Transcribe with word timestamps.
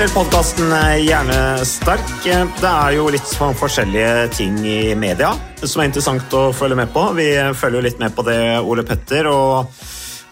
Til 0.00 0.12
podkasten 0.14 0.70
Hjernesterk. 1.04 2.04
Det 2.24 2.68
er 2.68 2.94
jo 2.96 3.10
litt 3.12 3.26
sånn 3.28 3.52
forskjellige 3.58 4.30
ting 4.32 4.54
i 4.64 4.94
media 4.96 5.34
som 5.60 5.82
er 5.82 5.90
interessant 5.90 6.32
å 6.32 6.44
følge 6.56 6.78
med 6.78 6.88
på. 6.94 7.02
Vi 7.18 7.26
følger 7.58 7.76
jo 7.76 7.82
litt 7.84 7.98
med 8.00 8.14
på 8.16 8.24
det, 8.24 8.38
Ole 8.64 8.80
Petter, 8.88 9.26
og, 9.28 9.82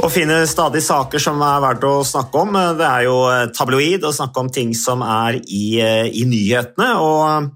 og 0.01 0.13
finner 0.15 0.47
stadig 0.49 0.81
saker 0.87 1.21
som 1.21 1.43
er 1.45 1.61
verdt 1.67 1.85
å 1.85 1.91
snakke 2.07 2.45
om. 2.47 2.57
Det 2.79 2.87
er 2.87 3.05
jo 3.11 3.19
tabloid 3.59 4.07
å 4.09 4.13
snakke 4.17 4.41
om 4.41 4.49
ting 4.55 4.73
som 4.79 5.05
er 5.05 5.37
i, 5.43 5.67
i 6.17 6.25
nyhetene. 6.31 6.89
og 7.05 7.51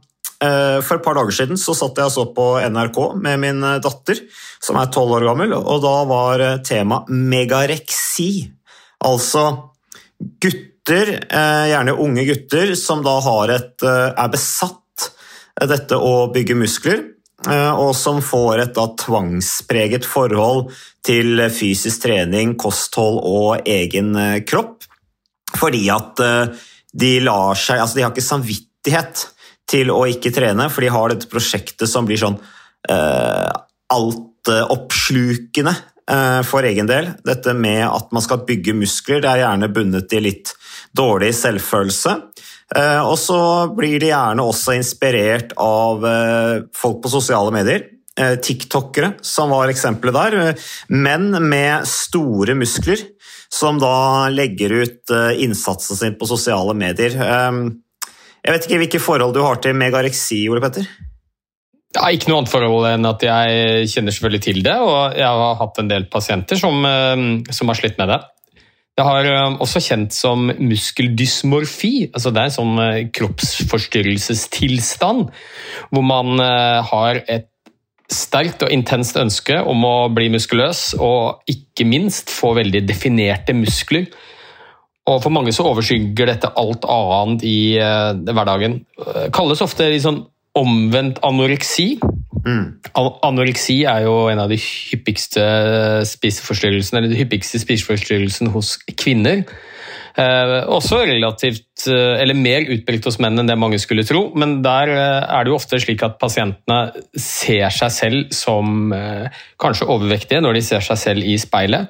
eh, 0.44 0.82
for 0.84 0.98
et 0.98 1.06
par 1.06 1.16
dager 1.16 1.38
siden 1.38 1.60
så 1.60 1.72
satt 1.78 1.96
jeg 2.02 2.10
og 2.10 2.16
så 2.18 2.26
på 2.36 2.50
NRK 2.74 3.00
med 3.24 3.40
min 3.46 3.64
datter, 3.80 4.20
som 4.60 4.76
er 4.82 4.92
tolv 4.92 5.16
år 5.16 5.30
gammel, 5.30 5.56
og 5.56 5.80
da 5.86 5.94
var 6.12 6.44
tema 6.68 7.06
megareksi. 7.08 8.34
Altså 9.08 9.46
gutter, 10.20 10.71
eh, 10.90 11.66
gjerne 11.70 11.94
unge 11.94 12.24
gutter, 12.26 12.74
som 12.74 13.02
da 13.04 13.18
et, 13.50 13.82
eh, 13.82 14.12
er 14.16 14.28
besatt 14.28 14.78
dette 15.60 15.94
å 15.94 16.32
bygge 16.32 16.56
muskler, 16.56 17.04
eh, 17.46 17.72
og 17.72 17.94
som 17.94 18.20
får 18.20 18.62
et 18.62 18.74
da 18.74 18.86
tvangspreget 18.96 20.04
forhold 20.04 20.72
til 21.04 21.48
fysisk 21.50 22.02
trening, 22.02 22.56
kosthold 22.56 23.20
og 23.22 23.68
egen 23.68 24.16
eh, 24.16 24.40
kropp. 24.40 24.84
Fordi 25.54 25.88
at 25.90 26.20
eh, 26.20 26.46
de 26.92 27.20
lar 27.20 27.54
seg 27.56 27.80
Altså, 27.80 27.96
de 27.96 28.02
har 28.02 28.12
ikke 28.12 28.24
samvittighet 28.24 29.26
til 29.68 29.90
å 29.94 30.04
ikke 30.10 30.32
trene, 30.34 30.68
for 30.70 30.84
de 30.84 30.90
har 30.92 31.12
dette 31.12 31.30
prosjektet 31.30 31.88
som 31.88 32.04
blir 32.08 32.20
sånn 32.20 32.38
eh, 32.90 33.50
altoppslukende 33.92 35.72
eh, 35.72 35.91
for 36.46 36.66
egen 36.66 36.88
del. 36.90 37.12
Dette 37.24 37.54
med 37.54 37.84
at 37.86 38.08
man 38.12 38.24
skal 38.24 38.42
bygge 38.48 38.74
muskler, 38.74 39.20
det 39.22 39.30
er 39.30 39.44
gjerne 39.44 39.68
bundet 39.72 40.12
i 40.16 40.20
litt 40.24 40.50
dårlig 40.96 41.30
selvfølelse. 41.38 42.16
Eh, 42.76 43.00
og 43.04 43.18
så 43.20 43.38
blir 43.76 44.00
de 44.00 44.12
gjerne 44.12 44.44
også 44.48 44.76
inspirert 44.78 45.52
av 45.60 46.06
eh, 46.08 46.54
folk 46.76 47.02
på 47.04 47.12
sosiale 47.12 47.52
medier. 47.54 47.86
Eh, 48.18 48.34
TikTokere, 48.44 49.14
som 49.24 49.52
var 49.52 49.72
eksempelet 49.72 50.16
der. 50.18 50.38
Eh, 50.40 50.66
Menn 50.92 51.30
med 51.48 51.88
store 51.88 52.56
muskler 52.58 53.04
som 53.52 53.80
da 53.80 54.28
legger 54.32 54.72
ut 54.82 55.12
eh, 55.12 55.42
innsatsen 55.44 56.00
sin 56.00 56.18
på 56.20 56.28
sosiale 56.30 56.76
medier. 56.76 57.16
Eh, 57.20 57.62
Jeg 58.42 58.56
vet 58.56 58.64
ikke 58.66 58.78
hvilke 58.80 58.98
forhold 59.04 59.36
du 59.36 59.42
har 59.44 59.60
til 59.62 59.76
megareksi, 59.78 60.40
Ole 60.50 60.64
Petter? 60.64 60.88
Ja, 61.92 62.06
ikke 62.08 62.30
noe 62.30 62.38
annet 62.40 62.52
forhold 62.52 62.86
enn 62.88 63.04
at 63.04 63.20
jeg 63.26 63.88
kjenner 63.92 64.14
selvfølgelig 64.14 64.42
til 64.46 64.62
det, 64.64 64.76
og 64.80 65.12
jeg 65.18 65.28
har 65.28 65.58
hatt 65.60 65.78
en 65.82 65.90
del 65.90 66.06
pasienter 66.12 66.56
som, 66.56 66.84
eh, 66.88 67.44
som 67.52 67.68
har 67.68 67.76
slitt 67.76 67.98
med 68.00 68.08
det. 68.08 68.20
Jeg 68.96 69.04
har 69.08 69.24
eh, 69.28 69.56
også 69.60 69.80
kjent 69.84 70.12
som 70.16 70.48
muskeldysmorfi. 70.56 72.10
altså 72.14 72.30
Det 72.32 72.40
er 72.40 72.44
en 72.48 72.56
sånn 72.56 72.78
eh, 72.80 73.08
kroppsforstyrrelsestilstand 73.12 75.28
hvor 75.92 76.04
man 76.04 76.40
har 76.40 77.20
et 77.28 77.48
sterkt 78.12 78.62
og 78.64 78.72
intenst 78.72 79.16
ønske 79.16 79.60
om 79.60 79.84
å 79.88 80.08
bli 80.12 80.28
muskuløs, 80.32 80.94
og 81.00 81.40
ikke 81.48 81.84
minst 81.88 82.30
få 82.32 82.54
veldig 82.56 82.88
definerte 82.88 83.52
muskler. 83.56 84.06
Og 85.08 85.22
For 85.24 85.30
mange 85.34 85.52
så 85.52 85.64
overskygger 85.68 86.26
dette 86.28 86.52
alt 86.56 86.84
annet 86.88 87.42
i 87.44 87.76
hverdagen. 87.76 88.86
Det 88.96 89.32
kalles 89.34 89.60
ofte 89.64 90.00
sånn 90.00 90.31
omvendt 90.58 91.20
anoreksi. 91.24 91.96
Mm. 92.42 92.64
Anoreksi 93.24 93.82
er 93.88 94.04
jo 94.06 94.16
en 94.32 94.42
av 94.42 94.50
de 94.52 94.58
hyppigste 94.60 95.42
spiseforstyrrelsene, 96.08 97.00
eller 97.00 97.12
de 97.12 97.20
hyppigste 97.22 97.60
spiseforstyrrelsene 97.62 98.52
hos 98.54 98.76
kvinner. 98.98 99.44
Eh, 100.12 100.54
også 100.68 101.06
relativt, 101.08 101.86
eh, 101.88 102.20
eller 102.20 102.36
mer 102.36 102.66
utbredt 102.68 103.06
hos 103.08 103.16
menn 103.22 103.38
enn 103.40 103.48
det 103.48 103.56
mange 103.56 103.78
skulle 103.80 104.04
tro, 104.04 104.26
men 104.36 104.58
der 104.64 104.92
eh, 104.92 105.24
er 105.24 105.44
det 105.44 105.52
jo 105.52 105.56
ofte 105.56 105.80
slik 105.80 106.04
at 106.04 106.18
pasientene 106.20 106.92
ser 107.16 107.72
seg 107.72 107.94
selv 107.94 108.34
som 108.36 108.92
eh, 108.92 109.30
kanskje 109.62 109.88
overvektige 109.88 110.42
når 110.44 110.58
de 110.58 110.64
ser 110.66 110.84
seg 110.84 111.00
selv 111.00 111.24
i 111.24 111.38
speilet. 111.40 111.88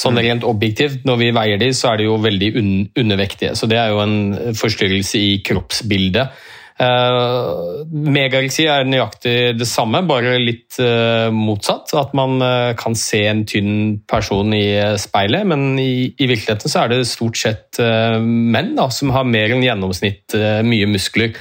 Sånn 0.00 0.18
rent 0.18 0.46
objektivt, 0.48 1.04
når 1.06 1.16
vi 1.20 1.30
veier 1.36 1.60
de, 1.60 1.70
så 1.76 1.92
er 1.92 2.00
de 2.00 2.08
jo 2.08 2.16
veldig 2.18 2.50
un 2.56 2.70
undervektige. 2.98 3.52
Så 3.54 3.68
det 3.70 3.76
er 3.78 3.92
jo 3.92 4.00
en 4.02 4.54
forstyrrelse 4.56 5.20
i 5.20 5.32
kroppsbildet. 5.44 6.40
Uh, 6.80 7.82
megareksi 7.92 8.64
er 8.72 8.86
nøyaktig 8.88 9.34
det 9.58 9.66
samme, 9.68 10.00
bare 10.08 10.38
litt 10.40 10.78
uh, 10.80 11.28
motsatt. 11.34 11.92
At 12.00 12.14
man 12.16 12.40
uh, 12.40 12.72
kan 12.80 12.96
se 12.96 13.20
en 13.28 13.44
tynn 13.48 14.00
person 14.08 14.54
i 14.56 14.64
eh, 14.78 14.96
speilet, 15.00 15.44
men 15.48 15.78
i, 15.78 16.10
i 16.16 16.28
virkeligheten 16.28 16.72
så 16.72 16.84
er 16.84 16.92
det 16.92 17.00
stort 17.08 17.38
sett 17.38 17.80
eh, 17.82 18.16
menn 18.20 18.72
da, 18.78 18.88
som 18.94 19.12
har 19.14 19.28
mer 19.28 19.52
enn 19.52 19.64
gjennomsnitt 19.64 20.36
eh, 20.38 20.60
mye 20.66 20.88
muskler 20.90 21.36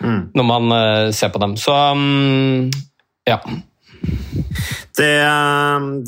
når 0.00 0.44
man 0.44 0.72
eh, 0.76 1.10
ser 1.16 1.32
på 1.32 1.40
dem. 1.40 1.56
Så 1.60 1.72
um, 1.72 2.68
ja. 3.26 3.40
Det, 4.96 5.12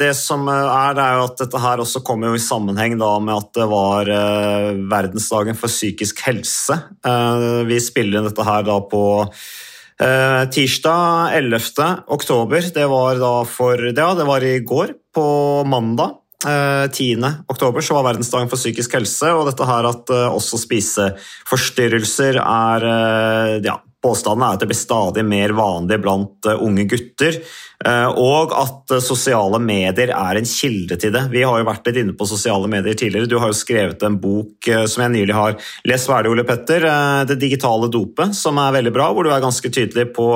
det 0.01 0.15
som 0.17 0.47
er, 0.49 0.95
det 0.97 1.03
er 1.05 1.19
jo 1.19 1.25
at 1.29 1.41
dette 1.43 1.61
her 1.61 1.83
også 1.83 2.01
kommer 2.07 2.31
jo 2.31 2.39
i 2.39 2.43
sammenheng 2.43 2.95
da 3.01 3.11
med 3.21 3.37
at 3.37 3.51
det 3.59 3.67
var 3.69 4.09
eh, 4.09 4.71
verdensdagen 4.89 5.59
for 5.59 5.69
psykisk 5.69 6.23
helse. 6.25 6.79
Eh, 7.05 7.65
vi 7.69 7.81
spiller 7.85 8.25
dette 8.25 8.47
her 8.49 8.65
da 8.65 8.79
på 8.89 9.03
eh, 9.27 10.45
tirsdag 10.55 11.37
11. 11.37 11.91
oktober. 12.17 12.71
Det 12.75 12.87
var 12.89 13.21
da 13.21 13.35
for 13.45 13.91
Ja, 13.91 14.15
det 14.17 14.27
var 14.29 14.47
i 14.47 14.57
går, 14.65 14.95
på 15.15 15.27
mandag. 15.69 16.17
eh, 16.47 16.87
10. 16.89 17.19
oktober 17.51 17.85
så 17.85 17.95
var 17.99 18.09
verdensdagen 18.13 18.49
for 18.49 18.57
psykisk 18.57 18.95
helse, 18.95 19.33
og 19.35 19.51
dette 19.51 19.67
her 19.69 19.89
at 19.91 20.11
eh, 20.15 20.29
også 20.33 20.61
spiseforstyrrelser 20.65 22.39
er 22.41 22.89
eh, 22.95 23.55
ja, 23.67 23.77
Påstanden 23.99 24.45
er 24.47 24.55
at 24.55 24.63
det 24.63 24.69
blir 24.71 24.79
stadig 24.79 25.25
mer 25.27 25.51
vanlig 25.59 25.97
blant 25.99 26.47
eh, 26.47 26.61
unge 26.63 26.85
gutter, 26.87 27.41
eh, 27.83 28.07
og 28.07 28.53
at 28.55 28.95
eh, 28.95 29.03
sosiale 29.03 29.59
medier 29.59 30.13
er 30.15 30.39
en 30.39 30.47
kilde 30.47 30.95
til 31.03 31.11
det. 31.17 31.25
Vi 31.33 31.43
har 31.43 31.59
jo 31.59 31.67
vært 31.67 31.91
litt 31.91 31.99
inne 32.05 32.15
på 32.15 32.29
sosiale 32.31 32.71
medier 32.71 32.95
tidligere. 32.95 33.27
Du 33.27 33.41
har 33.43 33.51
jo 33.51 33.59
skrevet 33.59 34.07
en 34.07 34.21
bok 34.23 34.71
som 34.87 35.03
jeg 35.03 35.15
nylig 35.17 35.35
har 35.35 35.59
lest 35.91 36.11
ferdig, 36.11 36.31
Ole 36.31 36.47
Petter, 36.47 36.87
'Det 37.27 37.41
digitale 37.43 37.91
dopet', 37.91 38.39
som 38.39 38.59
er 38.63 38.79
veldig 38.79 38.95
bra, 38.95 39.11
hvor 39.13 39.27
du 39.27 39.33
er 39.35 39.43
ganske 39.43 39.67
tydelig 39.67 40.15
på 40.15 40.31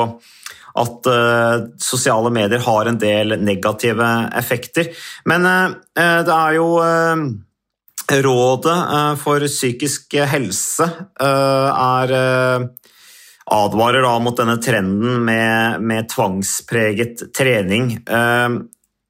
at 0.75 1.07
sosiale 1.79 2.31
medier 2.33 2.59
har 2.59 2.87
en 2.89 2.99
del 2.99 3.37
negative 3.39 4.31
effekter. 4.35 4.89
Men 5.27 5.45
det 5.95 6.35
er 6.35 6.53
jo 6.57 6.81
Rådet 8.13 8.79
for 9.21 9.45
psykisk 9.47 10.17
helse 10.27 10.89
er 11.21 12.17
advarer 13.53 14.05
da 14.05 14.17
mot 14.23 14.37
denne 14.39 14.57
trenden 14.63 15.25
med, 15.27 15.83
med 15.85 16.09
tvangspreget 16.13 17.29
trening. 17.37 17.93
Eh, 18.03 18.49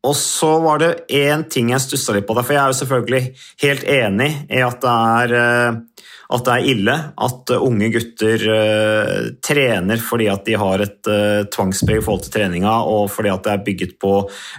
og 0.02 0.16
så 0.18 0.56
var 0.58 0.82
det 0.82 0.92
én 1.14 1.44
ting 1.50 1.70
jeg 1.70 1.84
stussa 1.84 2.14
litt 2.16 2.26
på 2.26 2.34
der, 2.34 2.46
for 2.46 2.56
jeg 2.56 2.62
er 2.64 2.72
jo 2.72 2.78
selvfølgelig 2.80 3.22
helt 3.62 3.84
enig 3.86 4.30
i 4.50 4.62
at 4.66 4.82
det 4.82 4.94
er, 4.98 5.34
eh, 5.38 6.06
at 6.32 6.48
det 6.48 6.54
er 6.56 6.68
ille 6.72 6.96
at 7.26 7.52
unge 7.54 7.90
gutter 7.92 8.44
uh, 8.48 9.16
trener 9.44 10.00
fordi 10.00 10.30
at 10.32 10.46
de 10.46 10.54
har 10.56 10.80
et 10.80 11.10
uh, 11.12 11.44
tvangspreg 11.52 12.00
i 12.00 12.02
forhold 12.02 12.24
til 12.24 12.32
treninga, 12.38 12.72
og 12.88 13.10
fordi 13.12 13.28
at 13.30 13.44
det 13.44 13.52
er 13.52 13.64
bygget 13.66 13.92
på 14.00 14.14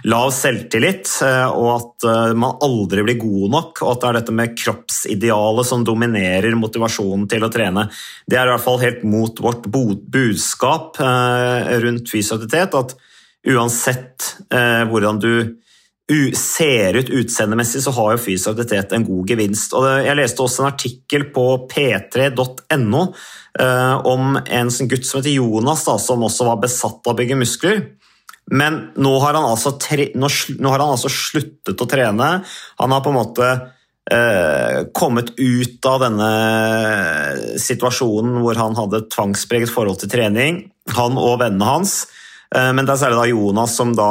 lav 0.06 0.30
selvtillit, 0.36 1.10
og 1.50 1.68
at 1.74 2.06
man 2.38 2.62
aldri 2.62 3.02
blir 3.02 3.18
god 3.18 3.48
nok, 3.56 3.82
og 3.82 3.90
at 3.90 4.04
det 4.04 4.08
er 4.08 4.18
dette 4.20 4.36
med 4.38 4.54
kroppsidealet 4.60 5.68
som 5.68 5.82
dominerer 5.84 6.54
motivasjonen 6.56 7.26
til 7.32 7.42
å 7.42 7.50
trene. 7.52 7.88
Det 8.30 8.38
er 8.38 8.46
i 8.46 8.54
hvert 8.54 8.64
fall 8.68 8.78
helt 8.84 9.02
mot 9.02 9.42
vårt 9.42 9.66
budskap 9.74 11.02
rundt 11.02 12.14
fysioaktivitet. 12.14 12.78
at 12.78 12.94
uansett 13.50 14.30
hvordan 14.88 15.18
du 15.20 15.34
ser 16.36 16.98
ut 16.98 17.08
utseendemessig, 17.08 17.80
så 17.82 17.92
har 17.96 18.12
jo 18.12 18.20
fysisk 18.20 18.50
aktivitet 18.52 18.92
en 18.92 19.06
god 19.06 19.30
gevinst. 19.30 19.72
Og 19.72 19.86
jeg 20.04 20.16
leste 20.18 20.42
også 20.44 20.62
en 20.62 20.72
artikkel 20.72 21.28
på 21.32 21.44
p3.no 21.70 23.04
eh, 23.60 23.94
om 24.04 24.34
en 24.36 24.72
sånn 24.72 24.90
gutt 24.90 25.06
som 25.08 25.22
heter 25.22 25.38
Jonas, 25.38 25.84
da, 25.88 25.96
som 25.98 26.26
også 26.26 26.48
var 26.50 26.60
besatt 26.60 27.00
av 27.06 27.14
å 27.14 27.18
bygge 27.20 27.38
muskler. 27.40 27.80
Men 28.52 28.76
nå 29.00 29.14
har, 29.22 29.38
altså 29.38 29.72
nå, 30.12 30.28
nå 30.28 30.74
har, 30.74 30.82
han 30.82 30.92
altså 30.92 31.08
sluttet 31.08 31.80
å 31.80 31.88
trene. 31.88 32.34
Han 32.82 32.92
har 32.92 33.00
på 33.00 33.08
en 33.08 33.16
måte 33.16 33.48
eh, 34.12 34.82
kommet 34.92 35.32
ut 35.38 35.88
av 35.88 36.04
denne 36.04 36.28
situasjonen 37.64 38.42
hvor 38.44 38.60
han 38.60 38.76
hadde 38.76 39.06
tvangspreget 39.08 39.72
forhold 39.72 40.02
til 40.02 40.12
trening, 40.12 40.66
han 40.92 41.16
og 41.16 41.40
vennene 41.40 41.70
hans. 41.70 42.02
Eh, 42.54 42.70
men 42.72 42.86
det 42.86 42.94
er 42.94 43.02
særlig 43.02 43.20
da 43.20 43.32
Jonas 43.32 43.76
som 43.78 43.94
da 43.96 44.10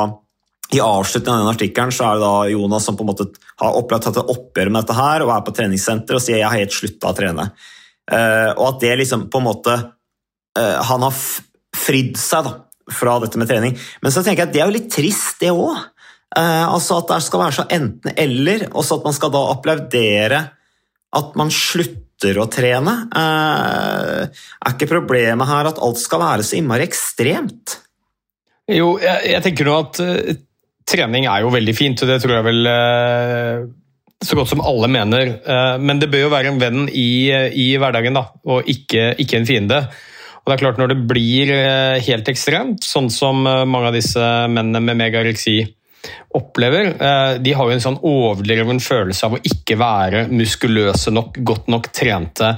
i 0.74 0.82
avslutningen 0.82 1.36
av 1.36 1.44
denne 1.44 1.54
artikkelen 1.54 1.94
så 1.94 2.08
er 2.08 2.18
det 2.18 2.26
da 2.26 2.52
Jonas 2.54 2.88
som 2.88 2.98
på 2.98 3.06
en 3.06 3.12
måte 3.12 3.28
har 3.62 3.78
opplevd 3.78 4.08
tatt 4.08 4.20
et 4.24 4.34
oppgjør 4.34 4.72
med 4.74 4.82
dette 4.82 4.98
her 4.98 5.26
og 5.26 5.34
er 5.36 5.46
på 5.46 5.54
treningssenteret 5.54 6.18
og 6.18 6.24
sier 6.24 6.40
jeg 6.40 6.48
har 6.48 6.62
helt 6.64 6.74
slutta 6.74 7.12
å 7.12 7.18
trene. 7.18 7.48
Uh, 8.12 8.52
og 8.58 8.66
at 8.68 8.82
det 8.82 8.96
liksom 9.00 9.30
på 9.32 9.40
en 9.40 9.46
måte 9.46 9.74
uh, 9.80 10.80
Han 10.90 11.06
har 11.06 11.14
fridd 11.16 12.18
seg 12.20 12.44
da, 12.44 12.52
fra 12.92 13.16
dette 13.24 13.40
med 13.40 13.48
trening. 13.48 13.78
Men 14.04 14.14
så 14.14 14.24
tenker 14.26 14.44
jeg 14.44 14.50
at 14.50 14.56
det 14.56 14.64
er 14.64 14.72
jo 14.72 14.76
litt 14.76 14.90
trist, 14.92 15.38
det 15.40 15.54
òg. 15.54 15.78
Eh, 16.34 16.66
altså 16.66 16.98
at 17.00 17.10
det 17.12 17.20
skal 17.26 17.42
være 17.44 17.56
så 17.56 17.66
enten-eller, 17.78 18.68
og 18.74 18.86
så 18.86 18.98
at 18.98 19.08
man 19.08 19.16
skal 19.16 19.32
da 19.34 19.42
applaudere 19.54 20.42
at 21.14 21.36
man 21.38 21.52
slutter 21.54 22.40
å 22.42 22.48
trene. 22.50 22.94
er 23.14 24.30
ikke 24.72 24.90
problemet 24.90 25.50
her 25.50 25.70
at 25.70 25.82
alt 25.84 26.02
skal 26.02 26.22
være 26.24 26.46
så 26.46 26.58
innmari 26.58 26.88
ekstremt? 26.88 27.78
Jo, 28.72 28.96
jeg, 29.02 29.32
jeg 29.34 29.44
tenker 29.44 29.68
nå 29.68 29.76
at 29.82 30.00
trening 30.90 31.28
er 31.30 31.44
jo 31.44 31.54
veldig 31.54 31.76
fint, 31.76 32.04
og 32.04 32.12
det 32.12 32.20
tror 32.24 32.38
jeg 32.38 32.48
vel 32.48 32.70
eh, 32.70 33.66
så 34.24 34.38
godt 34.40 34.52
som 34.54 34.64
alle 34.64 34.90
mener. 34.92 35.36
Eh, 35.40 35.76
men 35.84 36.02
det 36.02 36.10
bør 36.12 36.28
jo 36.28 36.34
være 36.34 36.54
en 36.54 36.62
venn 36.62 36.88
i, 36.90 37.32
i 37.60 37.70
hverdagen, 37.82 38.18
da, 38.18 38.28
og 38.48 38.70
ikke, 38.70 39.14
ikke, 39.24 39.40
en 39.40 39.50
fiende. 39.50 39.84
Og 40.44 40.52
det 40.52 40.58
er 40.58 40.64
klart 40.66 40.80
Når 40.82 40.92
det 40.92 41.00
blir 41.08 41.54
eh, 41.56 42.02
helt 42.04 42.30
ekstremt, 42.32 42.84
sånn 42.84 43.10
som 43.14 43.44
mange 43.44 43.88
av 43.90 43.96
disse 43.96 44.32
mennene 44.52 44.84
med 44.84 45.00
megareksi 45.00 45.62
opplever, 46.36 46.90
de 47.40 47.54
har 47.56 47.70
jo 47.70 47.76
en 47.76 47.84
sånn 47.84 48.00
overdreven 48.04 48.82
følelse 48.84 49.28
av 49.28 49.38
å 49.38 49.42
ikke 49.48 49.78
være 49.80 50.26
muskuløse 50.32 51.14
nok, 51.16 51.38
godt 51.48 51.70
nok 51.72 51.88
trente. 51.96 52.50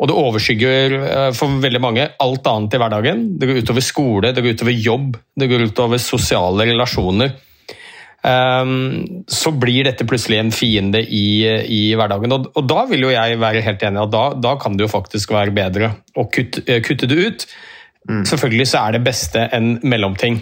Og 0.00 0.08
det 0.08 0.16
overskygger 0.16 0.94
for 1.36 1.60
veldig 1.62 1.82
mange 1.84 2.06
alt 2.24 2.48
annet 2.48 2.74
i 2.74 2.80
hverdagen. 2.80 3.26
Det 3.38 3.50
går 3.50 3.60
utover 3.60 3.84
skole, 3.84 4.32
det 4.32 4.44
går 4.44 4.56
utover 4.56 4.80
jobb, 4.88 5.18
det 5.36 5.50
går 5.52 5.66
utover 5.68 6.00
sosiale 6.02 6.70
relasjoner. 6.70 7.36
Ehm, 8.26 9.24
så 9.30 9.52
blir 9.54 9.86
dette 9.86 10.06
plutselig 10.08 10.40
en 10.40 10.52
fiende 10.54 11.02
i, 11.02 11.46
i 11.46 11.82
hverdagen. 11.98 12.34
Og, 12.34 12.50
og, 12.54 12.64
da 12.68 12.84
vil 12.90 13.06
jo 13.06 13.12
jeg 13.14 13.38
være 13.40 13.62
helt 13.64 13.84
enig 13.86 14.02
at 14.02 14.14
da, 14.14 14.24
da 14.48 14.54
kan 14.60 14.78
det 14.78 14.86
jo 14.86 14.92
faktisk 14.92 15.34
være 15.36 15.54
bedre 15.54 15.92
å 16.18 16.26
kutte, 16.32 16.64
eh, 16.66 16.82
kutte 16.84 17.08
det 17.10 17.18
ut. 17.18 17.46
Mm. 18.08 18.24
Selvfølgelig 18.28 18.68
så 18.72 18.82
er 18.82 18.96
det 18.96 19.04
beste 19.06 19.46
en 19.54 19.76
mellomting. 19.86 20.40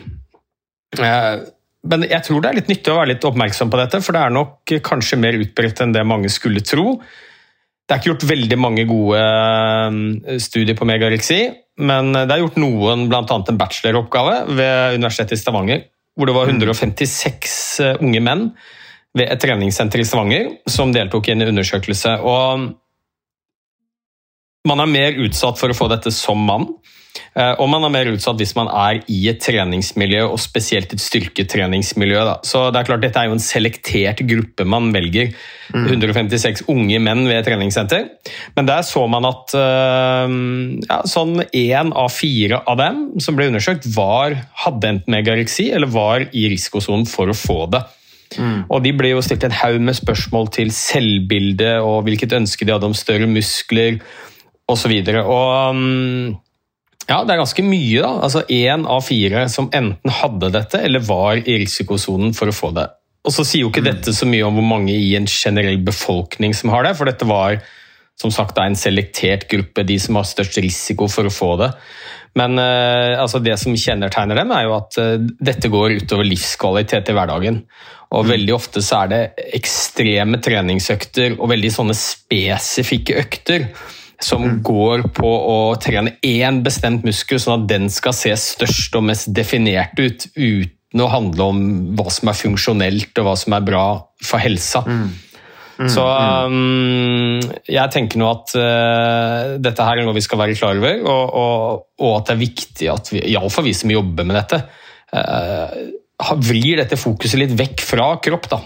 Men 1.91 2.07
jeg 2.09 2.25
tror 2.27 2.43
det 2.43 2.51
er 2.51 2.59
litt 2.61 2.71
nyttig 2.73 2.93
å 2.93 2.99
være 2.99 3.13
litt 3.15 3.27
oppmerksom 3.27 3.71
på 3.73 3.81
dette, 3.81 4.01
for 4.05 4.17
det 4.17 4.25
er 4.25 4.35
nok 4.35 4.75
kanskje 4.87 5.21
mer 5.23 5.39
utbredt 5.39 5.83
enn 5.85 5.95
det 5.95 6.07
mange 6.09 6.31
skulle 6.33 6.65
tro. 6.67 6.97
Det 7.87 7.95
er 7.95 8.01
ikke 8.01 8.13
gjort 8.15 8.31
veldig 8.33 8.59
mange 8.59 8.87
gode 8.89 9.21
eh, 9.23 10.39
studier 10.43 10.79
på 10.79 10.89
megareksi, 10.89 11.41
men 11.87 12.11
det 12.17 12.33
er 12.33 12.43
gjort 12.43 12.59
noen, 12.59 13.07
bl.a. 13.11 13.23
en 13.23 13.61
bacheloroppgave 13.61 14.41
ved 14.59 14.97
Universitetet 14.99 15.37
i 15.37 15.43
Stavanger, 15.43 15.85
hvor 16.17 16.29
det 16.31 16.35
var 16.35 16.51
156 16.51 17.55
eh, 17.85 18.01
unge 18.03 18.25
menn 18.25 18.49
ved 19.17 19.31
et 19.31 19.41
treningssenter 19.41 20.03
i 20.03 20.09
Stavanger 20.09 20.51
som 20.71 20.93
deltok 20.93 21.31
i 21.31 21.37
en 21.37 21.47
undersøkelse. 21.47 22.19
Og 22.27 22.67
man 24.67 24.83
er 24.83 24.91
mer 24.91 25.23
utsatt 25.27 25.61
for 25.61 25.73
å 25.73 25.77
få 25.77 25.89
dette 25.93 26.13
som 26.15 26.43
mann. 26.49 26.69
Eh, 27.37 27.53
og 27.61 27.69
man 27.69 27.85
er 27.87 27.93
mer 27.93 28.11
utsatt 28.13 28.39
hvis 28.41 28.55
man 28.57 28.69
er 28.73 29.03
i 29.13 29.19
et 29.31 29.41
treningsmiljø, 29.45 30.23
og 30.31 30.41
spesielt 30.41 30.93
et 30.95 31.03
styrketreningsmiljø. 31.03 32.23
Da. 32.29 32.37
Så 32.47 32.67
det 32.73 32.81
er 32.81 32.89
klart 32.89 33.05
Dette 33.05 33.23
er 33.23 33.31
jo 33.31 33.37
en 33.37 33.43
selektert 33.43 34.23
gruppe 34.29 34.67
man 34.69 34.89
velger. 34.95 35.35
156 35.75 36.65
mm. 36.65 36.71
unge 36.73 37.01
menn 37.03 37.25
ved 37.29 37.41
et 37.41 37.49
treningssenter. 37.49 38.07
Men 38.57 38.69
der 38.69 38.85
så 38.87 39.05
man 39.11 39.27
at 39.29 39.53
uh, 39.59 40.31
ja, 40.87 41.01
sånn 41.09 41.41
én 41.51 41.93
av 41.97 42.13
fire 42.15 42.63
av 42.65 42.81
dem 42.81 43.05
som 43.23 43.39
ble 43.39 43.51
undersøkt, 43.51 43.89
var, 43.97 44.37
hadde 44.65 44.95
enten 44.95 45.17
megareksi 45.17 45.71
eller 45.75 45.93
var 45.93 46.29
i 46.33 46.47
risikosonen 46.53 47.07
for 47.11 47.33
å 47.33 47.37
få 47.37 47.65
det. 47.75 47.83
Mm. 48.37 48.65
Og 48.73 48.81
De 48.83 48.91
ble 48.97 49.13
jo 49.13 49.23
stilt 49.23 49.45
en 49.47 49.55
haug 49.55 49.79
med 49.87 49.97
spørsmål 49.99 50.49
til 50.57 50.73
selvbilde 50.75 51.77
og 51.85 52.07
hvilket 52.09 52.35
ønske 52.37 52.67
de 52.67 52.75
hadde 52.75 52.89
om 52.89 52.97
større 52.97 53.29
muskler 53.31 54.01
osv. 54.73 54.93
Og, 55.23 55.49
um, 55.71 56.37
ja, 57.07 57.21
det 57.23 57.35
er 57.35 57.43
ganske 57.43 57.65
mye. 57.67 58.03
da. 58.03 58.13
Altså 58.27 58.45
Én 58.51 58.87
av 58.91 59.05
fire 59.07 59.47
som 59.53 59.71
enten 59.71 60.15
hadde 60.21 60.53
dette 60.55 60.83
eller 60.83 61.05
var 61.07 61.39
i 61.39 61.59
risikosonen 61.63 62.35
for 62.37 62.51
å 62.51 62.57
få 62.57 62.73
det. 62.77 62.89
Og 63.27 63.35
så 63.35 63.47
sier 63.47 63.65
jo 63.65 63.73
ikke 63.73 63.83
mm. 63.83 63.91
dette 63.91 64.15
så 64.15 64.27
mye 64.29 64.47
om 64.47 64.59
hvor 64.59 64.67
mange 64.67 64.95
i 64.95 65.15
en 65.19 65.27
generell 65.31 65.81
befolkning 65.87 66.55
som 66.55 66.71
har 66.75 66.87
det, 66.87 66.95
for 66.99 67.11
dette 67.11 67.27
var 67.27 67.59
som 68.17 68.33
sagt 68.33 68.57
en 68.63 68.79
selektert 68.79 69.45
gruppe, 69.51 69.85
de 69.85 69.99
som 70.01 70.17
har 70.17 70.29
størst 70.29 70.57
risiko 70.63 71.09
for 71.11 71.29
å 71.29 71.35
få 71.35 71.51
det. 71.61 71.73
Men 72.39 72.59
uh, 72.61 73.17
altså 73.21 73.41
det 73.43 73.57
som 73.61 73.77
kjennetegner 73.77 74.39
dem, 74.41 74.55
er 74.55 74.67
jo 74.67 74.77
at 74.77 74.99
uh, 75.01 75.19
dette 75.43 75.71
går 75.73 75.99
utover 76.03 76.29
livskvalitet 76.29 77.11
i 77.11 77.17
hverdagen. 77.17 77.61
Og 78.15 78.25
mm. 78.25 78.31
veldig 78.31 78.55
ofte 78.57 78.83
så 78.85 79.03
er 79.03 79.13
det 79.13 79.21
ekstreme 79.59 80.41
treningsøkter 80.43 81.37
og 81.37 81.51
veldig 81.51 81.73
sånne 81.75 81.97
spesifikke 81.99 83.19
økter 83.25 83.69
som 84.23 84.45
mm. 84.45 84.63
går 84.65 85.05
på 85.17 85.29
å 85.29 85.59
trene 85.83 86.17
én 86.25 86.63
bestemt 86.65 87.05
muskel, 87.07 87.41
sånn 87.43 87.63
at 87.63 87.69
den 87.71 87.91
skal 87.93 88.15
se 88.17 88.33
størst 88.41 88.97
og 88.97 89.07
mest 89.11 89.31
definert 89.37 89.99
ut, 90.01 90.29
uten 90.37 91.03
å 91.03 91.11
handle 91.13 91.51
om 91.51 91.63
hva 91.99 92.09
som 92.13 92.33
er 92.33 92.39
funksjonelt 92.39 93.21
og 93.21 93.29
hva 93.29 93.37
som 93.39 93.57
er 93.57 93.67
bra 93.67 93.87
for 94.25 94.43
helsa. 94.43 94.83
Mm. 94.87 95.07
Mm, 95.77 95.89
så 95.93 96.07
um, 96.49 97.37
jeg 97.69 97.93
tenker 97.93 98.17
nå 98.17 98.31
at 98.31 98.55
uh, 98.57 99.57
dette 99.61 99.85
her 99.85 100.01
er 100.01 100.07
noe 100.09 100.17
vi 100.17 100.25
skal 100.25 100.41
være 100.41 100.57
klar 100.57 100.79
over, 100.81 101.03
og, 101.05 101.35
og, 101.37 101.83
og 102.01 102.15
at 102.15 102.31
det 102.31 102.37
er 102.37 102.45
viktig 102.47 102.89
at 102.89 103.13
vi, 103.13 103.21
iallfall 103.35 103.67
vi 103.67 103.77
som 103.77 103.93
jobber 103.93 104.25
med 104.25 104.39
dette, 104.41 104.63
uh, 105.13 105.77
vrir 106.41 106.81
dette 106.81 106.97
fokuset 106.97 107.43
litt 107.43 107.53
vekk 107.59 107.85
fra 107.85 108.09
kropp. 108.25 108.49
da. 108.55 108.63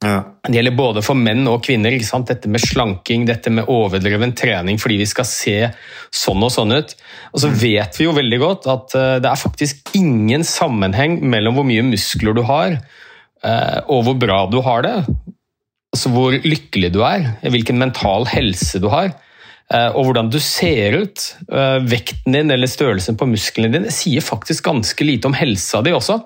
Ja. 0.00 0.20
Det 0.48 0.56
gjelder 0.56 0.76
både 0.78 1.02
for 1.04 1.18
menn 1.18 1.44
og 1.50 1.60
kvinner. 1.66 1.92
Dette 1.92 2.48
med 2.48 2.62
slanking, 2.62 3.26
dette 3.28 3.52
med 3.52 3.68
overdreven 3.68 4.32
trening 4.38 4.80
fordi 4.80 4.96
vi 5.02 5.08
skal 5.08 5.28
se 5.28 5.56
sånn 6.16 6.40
og 6.46 6.52
sånn 6.54 6.72
ut. 6.72 6.94
Og 7.34 7.42
så 7.42 7.50
mm. 7.50 7.58
vet 7.60 8.00
vi 8.00 8.06
jo 8.06 8.14
veldig 8.16 8.38
godt 8.40 8.68
at 8.72 8.96
eh, 8.96 9.16
det 9.20 9.28
er 9.28 9.42
faktisk 9.42 9.92
ingen 9.98 10.46
sammenheng 10.46 11.18
mellom 11.20 11.58
hvor 11.58 11.68
mye 11.68 11.84
muskler 11.84 12.36
du 12.36 12.42
har 12.48 12.78
eh, 12.78 13.78
og 13.92 14.06
hvor 14.08 14.16
bra 14.22 14.46
du 14.48 14.60
har 14.64 14.86
det. 14.88 14.96
Altså 15.92 16.14
hvor 16.14 16.32
lykkelig 16.32 16.92
du 16.94 17.02
er, 17.04 17.34
hvilken 17.44 17.80
mental 17.82 18.24
helse 18.30 18.80
du 18.80 18.88
har. 18.88 19.12
Eh, 19.68 19.90
og 19.92 20.08
hvordan 20.08 20.32
du 20.32 20.40
ser 20.40 20.96
ut. 21.04 21.28
Vekten 21.92 22.38
din 22.38 22.56
eller 22.56 22.72
størrelsen 22.72 23.20
på 23.20 23.28
musklene 23.28 23.76
dine 23.76 23.92
sier 23.92 24.24
faktisk 24.24 24.64
ganske 24.70 25.04
lite 25.04 25.28
om 25.28 25.36
helsa 25.36 25.84
di 25.84 25.92
også. 25.92 26.22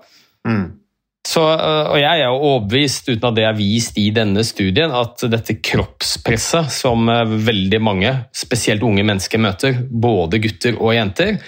Mm. 0.47 0.84
Så, 1.25 1.41
øh, 1.41 1.91
og 1.95 1.99
jeg 1.99 2.21
er 2.21 2.29
jo 2.29 2.41
overbevist, 2.51 3.09
uten 3.09 3.29
at 3.31 3.37
det 3.39 3.47
er 3.49 3.57
vist 3.57 3.97
i 4.01 4.11
denne 4.13 4.45
studien, 4.45 4.93
at 4.93 5.25
dette 5.33 5.57
kroppspresset 5.65 6.69
som 6.73 7.09
øh, 7.09 7.37
veldig 7.47 7.81
mange, 7.81 8.13
spesielt 8.37 8.85
unge 8.85 9.07
mennesker, 9.09 9.41
møter, 9.41 9.79
både 9.89 10.43
gutter 10.45 10.77
og 10.77 10.93
jenter, 10.99 11.39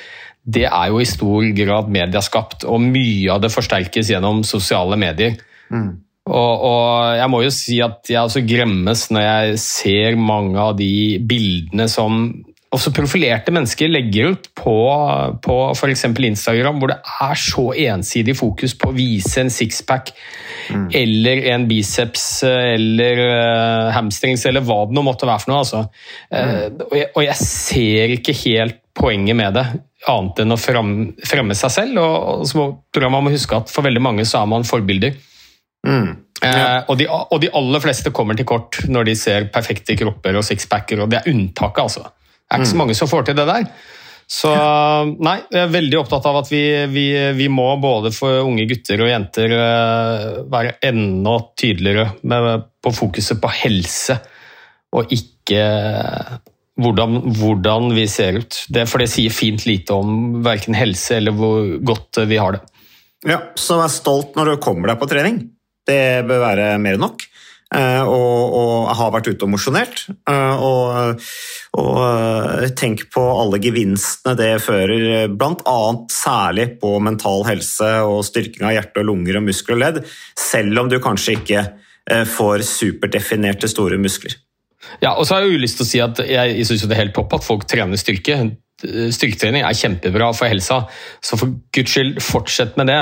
det 0.47 0.65
er 0.71 0.89
jo 0.93 1.03
i 1.03 1.09
stor 1.09 1.45
grad 1.59 1.93
medieskapt, 1.93 2.65
og 2.65 2.81
mye 2.81 3.29
av 3.35 3.43
det 3.43 3.53
forsterkes 3.53 4.15
gjennom 4.15 4.45
sosiale 4.47 4.97
medier. 5.01 5.37
Mm. 5.69 5.91
Og, 6.27 6.53
og, 6.67 7.17
jeg 7.21 7.31
må 7.31 7.43
jo 7.45 7.53
si 7.55 7.77
at 7.85 8.09
jeg 8.11 8.19
også 8.19 8.43
gremmes 8.47 9.05
når 9.15 9.27
jeg 9.27 9.59
ser 9.63 10.17
mange 10.19 10.59
av 10.59 10.73
de 10.79 11.19
bildene 11.23 11.87
som 11.91 12.31
også 12.77 12.93
profilerte 12.95 13.53
mennesker 13.55 13.91
legger 13.91 14.35
ut 14.35 14.49
på, 14.57 14.77
på 15.43 15.57
f.eks. 15.73 16.05
Instagram, 16.11 16.81
hvor 16.81 16.93
det 16.93 16.99
er 17.25 17.41
så 17.41 17.65
ensidig 17.87 18.37
fokus 18.39 18.77
på 18.79 18.91
å 18.91 18.97
vise 18.97 19.43
en 19.43 19.53
sixpack 19.53 20.13
mm. 20.69 20.89
eller 21.01 21.43
en 21.55 21.67
biceps 21.71 22.27
eller 22.47 23.23
uh, 23.23 23.93
hamstrings, 23.97 24.47
eller 24.49 24.65
hva 24.67 24.83
det 24.87 24.97
nå 24.97 25.05
måtte 25.07 25.29
være 25.29 25.45
for 25.45 25.53
noe. 25.55 25.63
Altså. 25.65 25.85
Mm. 26.31 26.37
Uh, 26.37 26.87
og, 26.89 26.97
jeg, 27.01 27.09
og, 27.13 27.23
jeg, 27.27 27.39
ser 27.47 28.17
ikke 28.19 28.37
helt 28.45 28.83
poenget 28.97 29.39
med 29.39 29.57
det, 29.59 29.65
annet 30.11 30.45
enn 30.45 30.55
å 30.55 30.61
fremme, 30.61 31.09
fremme 31.27 31.57
seg 31.59 31.75
selv. 31.75 32.03
Og, 32.03 32.29
og, 32.37 32.45
så 32.51 32.69
tror 32.93 33.09
jeg 33.09 33.17
man 33.17 33.27
må 33.27 33.35
huske 33.35 33.59
at 33.59 33.73
for 33.73 33.87
veldig 33.87 34.05
mange 34.05 34.29
så 34.29 34.43
er 34.43 34.55
man 34.55 34.69
forbilder. 34.69 35.17
Mm. 35.87 36.15
Ja. 36.43 36.53
Eh, 36.53 36.83
og, 36.91 36.99
de, 37.01 37.07
og, 37.09 37.39
de, 37.41 37.51
aller 37.57 37.83
fleste 37.83 38.13
kommer 38.15 38.37
til 38.37 38.49
kort 38.49 38.83
når 38.91 39.09
de 39.09 39.17
ser 39.19 39.49
perfekte 39.53 39.97
kropper 39.99 40.37
og 40.37 40.45
sixpacker, 40.47 41.03
og 41.03 41.13
det 41.13 41.23
er 41.23 41.33
unntaket, 41.33 41.83
altså. 41.87 42.07
Det 42.47 42.55
er 42.55 42.63
ikke 42.63 42.71
så 42.71 42.77
mm. 42.79 42.83
mange 42.85 42.97
som 42.99 43.11
får 43.11 43.29
til 43.29 43.39
det 43.39 43.47
der. 43.49 43.69
Så 44.27 44.51
nei, 45.23 45.37
jeg 45.55 45.61
er 45.63 45.71
veldig 45.71 45.99
opptatt 46.01 46.25
av 46.27 46.41
at 46.41 46.49
vi, 46.51 46.63
vi, 46.91 47.05
vi 47.39 47.47
må 47.53 47.69
både 47.79 48.11
for 48.15 48.43
unge 48.43 48.65
gutter 48.67 49.05
og 49.05 49.11
jenter 49.13 49.55
eh, 49.55 50.25
være 50.51 50.75
enda 50.89 51.37
tydeligere 51.59 52.09
med, 52.27 52.67
på 52.83 52.95
fokuset 52.95 53.39
på 53.43 53.53
helse, 53.61 54.19
og 54.99 55.15
ikke 55.15 55.63
hvordan, 56.83 57.21
hvordan 57.39 57.93
vi 57.95 58.09
ser 58.11 58.41
ut. 58.43 58.59
Det, 58.69 58.89
for 58.91 59.03
det 59.03 59.13
sier 59.13 59.35
fint 59.35 59.63
lite 59.69 59.95
om 59.95 60.43
verken 60.45 60.77
helse 60.77 61.21
eller 61.21 61.37
hvor 61.37 61.77
godt 61.87 62.25
vi 62.27 62.41
har 62.43 62.59
det. 62.59 62.65
Ja, 63.27 63.41
Så 63.59 63.79
vær 63.79 63.91
stolt 63.91 64.35
når 64.37 64.53
du 64.53 64.63
kommer 64.63 64.91
deg 64.91 65.01
på 65.01 65.09
trening. 65.11 65.41
Det 65.87 66.27
bør 66.27 66.43
være 66.43 66.71
mer 66.83 66.99
enn 66.99 67.07
nok. 67.07 67.23
Eh, 67.75 68.03
og, 68.07 68.53
og 68.55 68.91
har 68.95 69.11
vært 69.11 69.33
ute 69.33 69.43
og 69.47 69.51
mosjonert. 69.51 70.05
Eh, 70.31 70.63
og, 70.63 71.25
og, 71.75 71.97
eh, 72.07 72.69
tenk 72.79 73.09
på 73.11 73.25
alle 73.41 73.59
gevinstene 73.63 74.37
det 74.39 74.53
fører, 74.63 75.27
bl.a. 75.35 75.81
særlig 76.13 76.69
på 76.83 76.95
mental 77.03 77.43
helse 77.49 77.91
og 78.07 78.23
styrking 78.29 78.69
av 78.69 78.77
hjerte 78.77 79.03
og 79.03 79.11
lunger 79.11 79.41
og 79.41 79.49
muskler 79.49 79.79
og 79.79 79.83
ledd, 79.83 80.01
selv 80.39 80.85
om 80.85 80.93
du 80.93 81.01
kanskje 81.03 81.41
ikke 81.41 81.67
får 82.07 82.63
superdefinerte 82.63 83.67
store 83.67 83.97
muskler. 83.99 84.37
Ja, 85.03 85.17
og 85.17 85.25
så 85.27 85.35
har 85.35 85.43
Jeg 85.43 85.57
jo 85.57 85.63
lyst 85.65 85.81
til 85.81 85.83
å 85.83 85.89
si 85.89 85.99
at 86.05 86.21
jeg 86.23 86.67
syns 86.69 86.85
det 86.87 86.95
er 86.95 87.01
helt 87.01 87.17
topp 87.17 87.35
at 87.35 87.43
folk 87.43 87.65
trener 87.67 87.99
styrke. 87.99 88.37
Eh, 88.85 89.09
styrketrening 89.09 89.63
er 89.65 89.77
kjempebra 89.77 90.27
for 90.37 90.51
helsa, 90.53 90.83
så 91.25 91.39
for 91.41 91.55
guds 91.73 91.95
skyld, 91.95 92.19
fortsett 92.21 92.75
med 92.77 92.91
det. 92.91 92.99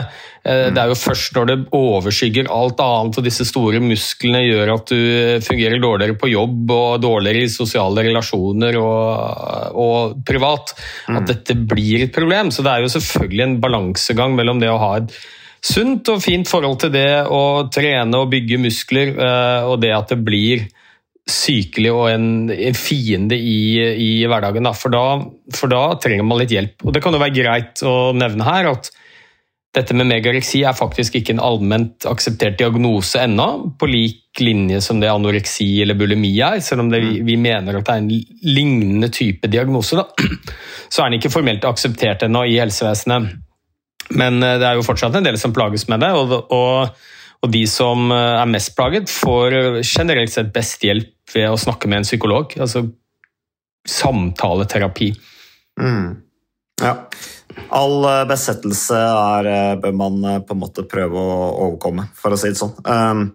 Eh, 0.46 0.68
det 0.70 0.78
er 0.78 0.92
jo 0.92 0.98
først 0.98 1.34
når 1.34 1.48
det 1.50 1.56
overskygger 1.74 2.50
alt 2.54 2.78
annet 2.84 3.18
og 3.18 3.26
disse 3.26 3.46
store 3.48 3.80
musklene 3.82 4.44
gjør 4.44 4.74
at 4.76 4.92
du 4.94 5.40
fungerer 5.42 5.82
dårligere 5.82 6.18
på 6.20 6.30
jobb 6.30 6.70
og 6.70 7.02
dårligere 7.02 7.48
i 7.48 7.50
sosiale 7.50 8.06
relasjoner 8.06 8.78
og, 8.78 9.74
og 9.74 10.20
privat, 10.26 10.76
at 11.08 11.24
mm. 11.24 11.26
dette 11.32 11.58
blir 11.74 12.06
et 12.06 12.14
problem. 12.14 12.54
Så 12.54 12.62
det 12.62 12.70
er 12.70 12.84
jo 12.86 12.94
selvfølgelig 12.94 13.46
en 13.48 13.58
balansegang 13.64 14.38
mellom 14.38 14.62
det 14.62 14.70
å 14.70 14.78
ha 14.78 14.92
et 15.00 15.18
sunt 15.64 16.06
og 16.12 16.22
fint 16.22 16.46
forhold 16.46 16.84
til 16.84 16.94
det 16.94 17.24
å 17.26 17.66
trene 17.72 18.22
og 18.22 18.30
bygge 18.30 18.62
muskler, 18.62 19.14
eh, 19.16 19.66
og 19.66 19.80
det 19.82 19.94
at 19.96 20.14
det 20.14 20.22
blir 20.22 20.68
sykelig 21.30 21.92
og 21.94 22.08
en, 22.12 22.26
en 22.52 22.76
fiende 22.76 23.36
i, 23.36 23.80
i 23.80 24.10
hverdagen. 24.28 24.66
Da. 24.66 24.74
For, 24.76 24.92
da, 24.92 25.04
for, 25.56 25.72
da, 25.72 25.86
trenger 26.02 26.26
man 26.26 26.42
litt 26.42 26.52
hjelp. 26.52 26.84
Og 26.84 26.94
Det 26.94 27.02
kan 27.04 27.16
jo 27.16 27.22
være 27.22 27.36
greit 27.36 27.84
å 27.86 28.12
nevne 28.16 28.46
her 28.46 28.68
at 28.74 28.90
dette 29.74 29.94
med 29.96 30.06
megareksi 30.06 30.60
er 30.62 30.76
faktisk 30.76 31.16
ikke 31.18 31.34
en 31.34 31.42
allment 31.42 32.04
akseptert 32.06 32.60
diagnose 32.60 33.24
ennå, 33.24 33.46
på 33.80 33.88
lik 33.90 34.38
linje 34.38 34.78
som 34.84 35.00
det 35.02 35.10
anoreksi 35.10 35.66
eller 35.82 35.98
bulimi 35.98 36.30
er, 36.44 36.60
selv 36.62 36.84
om 36.84 36.92
det, 36.92 37.00
vi, 37.02 37.16
vi, 37.26 37.34
mener 37.40 37.80
at 37.80 37.88
det 37.88 37.96
er 37.96 38.04
en 38.04 38.12
lignende 38.54 39.10
type 39.14 39.50
diagnose. 39.50 39.98
Da. 39.98 40.28
Så 40.92 41.02
er 41.02 41.10
den 41.10 41.18
ikke 41.18 41.32
formelt 41.34 41.66
akseptert 41.66 42.22
ennå 42.26 42.44
i 42.46 42.60
helsevesenet. 42.60 43.32
Men 44.14 44.38
eh, 44.44 44.60
det 44.60 44.68
er 44.68 44.78
jo 44.78 44.86
fortsatt 44.86 45.16
en 45.18 45.26
del 45.26 45.40
som 45.40 45.54
plages 45.56 45.88
med 45.90 46.04
det. 46.04 46.12
og, 46.14 46.54
og 46.54 47.10
og 47.44 47.52
de 47.52 47.64
som 47.68 48.08
eh, 48.14 48.40
er 48.40 48.50
mest 48.50 48.72
plaget, 48.76 49.12
får 49.12 49.58
generelt 49.84 50.32
sett 50.32 50.52
best 50.54 50.84
hjelp 50.84 51.12
ved 51.34 51.50
å 51.50 51.60
snakke 51.60 51.90
med 51.90 52.00
en 52.00 52.08
psykolog. 52.08 52.54
Altså 52.56 52.86
samtaleterapi. 53.88 55.10
Mm. 55.80 56.14
Ja. 56.80 56.94
All 57.76 57.98
eh, 58.08 58.24
besettelse 58.30 58.96
er, 58.96 59.50
eh, 59.52 59.76
bør 59.82 60.00
man 60.00 60.18
på 60.46 60.56
en 60.56 60.62
måte 60.62 60.86
prøve 60.88 61.20
å 61.20 61.52
overkomme, 61.68 62.08
for 62.16 62.32
å 62.32 62.40
si 62.40 62.54
det 62.54 62.60
sånn. 62.62 62.74
Um, 62.88 63.28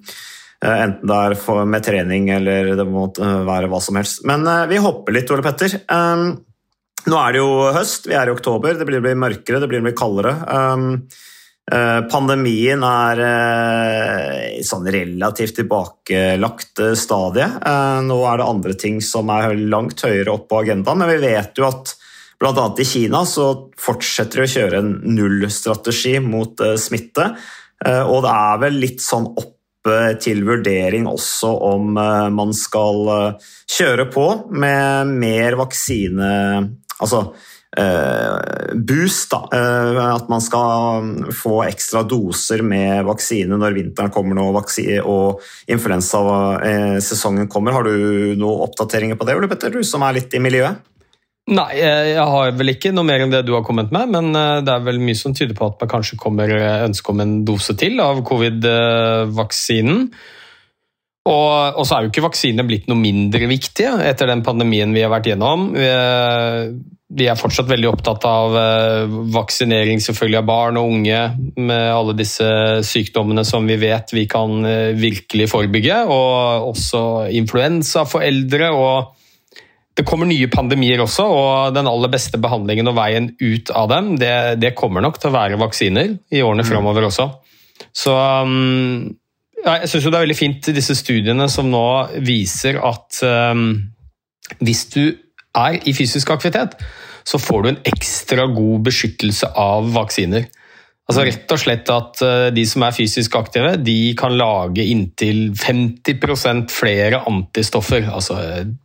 enten 0.59 1.07
det 1.07 1.15
er 1.15 1.65
med 1.71 1.85
trening 1.85 2.25
eller 2.35 2.73
det 2.75 2.83
må 2.83 3.05
være 3.15 3.69
hva 3.71 3.77
som 3.79 3.95
helst. 3.95 4.25
Men 4.27 4.43
vi 4.67 4.81
hopper 4.83 5.15
litt, 5.15 5.29
Ole 5.31 5.45
Petter. 5.45 5.77
Um, 5.87 6.33
nå 7.07 7.15
er 7.15 7.31
det 7.31 7.39
jo 7.39 7.53
høst, 7.77 8.09
vi 8.09 8.17
er 8.19 8.27
i 8.27 8.33
oktober, 8.33 8.75
det 8.75 8.87
blir, 8.89 9.05
mørkere, 9.15 9.61
det 9.63 9.69
blir 9.71 9.95
kaldere. 9.95 10.33
Eh, 11.69 12.01
pandemien 12.09 12.81
er 12.81 13.19
i 13.21 14.57
eh, 14.57 14.61
sånn 14.65 14.87
relativt 14.89 15.59
tilbakelagt 15.59 16.81
eh, 16.81 16.95
stadie. 16.97 17.45
Nå 18.05 18.17
er 18.25 18.39
det 18.39 18.47
andre 18.47 18.73
ting 18.79 18.97
som 19.05 19.29
er 19.33 19.53
langt 19.69 20.01
høyere 20.05 20.33
opp 20.33 20.47
på 20.49 20.63
agendaen, 20.63 21.03
men 21.03 21.11
vi 21.11 21.19
vet 21.27 21.59
jo 21.61 21.67
at 21.69 21.93
bl.a. 22.39 22.65
i 22.79 22.87
Kina 22.87 23.21
så 23.27 23.51
fortsetter 23.77 24.41
de 24.41 24.47
å 24.47 24.53
kjøre 24.55 24.81
en 24.81 24.91
nullstrategi 25.13 26.15
mot 26.23 26.61
smitte. 26.79 27.25
Og 27.83 28.21
det 28.23 28.31
er 28.31 28.61
vel 28.63 28.79
litt 28.79 29.03
sånn 29.03 29.27
opp 29.27 29.55
til 30.23 30.41
vurdering 30.47 31.05
også 31.07 31.51
om 31.67 31.93
man 31.95 32.55
skal 32.55 33.35
kjøre 33.71 34.07
på 34.11 34.25
med 34.51 35.13
mer 35.19 35.55
vaksine 35.59 36.31
Altså 36.99 37.21
Eh, 37.31 37.48
boost. 38.73 39.31
Da. 39.31 39.47
Eh, 39.53 40.15
at 40.15 40.29
man 40.29 40.41
skal 40.41 41.31
få 41.35 41.63
ekstra 41.67 42.03
doser 42.07 42.63
med 42.65 43.05
vaksine 43.07 43.59
når 43.59 43.77
vinteren 43.77 44.13
kommer 44.13 44.37
nå 44.37 44.49
og 44.49 45.41
influensasesongen 45.69 47.49
kommer. 47.51 47.75
Har 47.75 47.87
du 47.87 48.35
noen 48.39 48.65
oppdateringer 48.67 49.19
på 49.19 49.27
det, 49.27 49.37
Petter, 49.49 49.73
du 49.73 49.83
som 49.83 50.03
er 50.05 50.19
litt 50.19 50.33
i 50.33 50.43
miljøet? 50.43 50.85
Nei, 51.49 51.79
jeg 51.81 52.25
har 52.29 52.51
vel 52.53 52.75
ikke 52.75 52.91
noe 52.93 53.07
mer 53.07 53.23
enn 53.23 53.31
det 53.33 53.41
du 53.47 53.55
har 53.55 53.63
kommet 53.65 53.89
med, 53.93 54.11
men 54.13 54.35
eh, 54.37 54.59
det 54.65 54.73
er 54.73 54.83
vel 54.85 54.99
mye 55.01 55.17
som 55.17 55.33
tyder 55.33 55.57
på 55.57 55.71
at 55.71 55.79
man 55.81 55.93
kanskje 55.95 56.19
kommer 56.21 56.51
ønske 56.85 57.13
om 57.13 57.23
en 57.23 57.39
dose 57.47 57.73
til 57.79 57.97
av 58.03 58.21
covid-vaksinen. 58.27 60.03
Og, 61.29 61.75
og, 61.77 61.83
så 61.85 61.95
er 61.95 62.05
jo 62.05 62.09
ikke 62.09 62.23
vaksinene 62.25 62.65
blitt 62.65 62.87
noe 62.89 62.97
mindre 62.97 63.45
viktige 63.49 63.91
etter 64.07 64.29
den 64.31 64.41
pandemien 64.45 64.93
vi 64.95 65.03
har 65.03 65.11
vært 65.13 65.27
gjennom. 65.29 65.67
Vi 67.09 67.25
er 67.25 67.37
fortsatt 67.39 67.69
veldig 67.71 67.87
opptatt 67.89 68.25
av 68.29 68.55
eh, 68.59 69.13
vaksinering 69.33 70.01
selvfølgelig 70.03 70.37
av 70.43 70.49
barn 70.49 70.77
og 70.77 70.91
unge 70.93 71.21
med 71.57 71.85
alle 71.89 72.13
disse 72.17 72.45
sykdommene 72.85 73.41
som 73.47 73.65
vi 73.65 73.79
vet 73.81 74.13
vi 74.13 74.27
kan 74.29 74.61
eh, 74.69 74.91
virkelig 74.93 75.47
forebygge, 75.49 76.03
og 76.05 76.67
også 76.69 77.01
influensa 77.33 78.05
for 78.09 78.25
eldre. 78.25 78.69
og 78.69 79.15
det 79.97 80.05
kommer 80.07 80.29
nye 80.29 80.47
pandemier 80.47 81.01
også, 81.03 81.25
og 81.25 81.73
den 81.75 81.89
aller 81.89 82.11
beste 82.13 82.39
behandlingen 82.39 82.87
og 82.87 82.95
veien 82.95 83.33
ut 83.41 83.71
av 83.75 83.89
dem, 83.91 84.13
det, 84.21 84.61
det 84.61 84.75
kommer 84.77 85.03
nok 85.03 85.17
til 85.19 85.31
å 85.31 85.35
være 85.35 85.59
vaksiner 85.59 86.13
i 86.31 86.43
årene 86.45 86.63
mm. 86.63 86.69
framover 86.69 87.09
også. 87.09 87.25
Så 87.91 88.13
ja, 88.13 89.73
jeg 89.81 89.89
syns 89.91 90.05
det 90.05 90.13
er 90.13 90.23
veldig 90.23 90.37
fint 90.37 90.69
disse 90.77 90.95
studiene 90.95 91.49
som 91.51 91.67
nå 91.71 91.87
viser 92.23 92.79
at 92.85 93.19
um, 93.25 93.73
hvis 94.61 94.85
du 94.93 95.01
er 95.57 95.79
i 95.87 95.93
fysisk 95.95 96.31
aktivitet, 96.33 96.77
så 97.27 97.39
får 97.41 97.61
du 97.61 97.69
en 97.71 97.83
ekstra 97.91 98.47
god 98.53 98.85
beskyttelse 98.87 99.51
av 99.59 99.91
vaksiner. 99.95 100.47
Altså 101.09 101.25
rett 101.25 101.53
og 101.55 101.57
slett 101.57 101.89
at 101.89 102.19
uh, 102.21 102.47
De 102.53 102.63
som 102.69 102.83
er 102.85 102.93
fysisk 102.93 103.33
aktive, 103.39 103.73
de 103.81 104.13
kan 104.17 104.35
lage 104.37 104.85
inntil 104.85 105.47
50% 105.57 106.69
flere 106.69 107.23
antistoffer. 107.29 108.05
Altså 108.13 108.37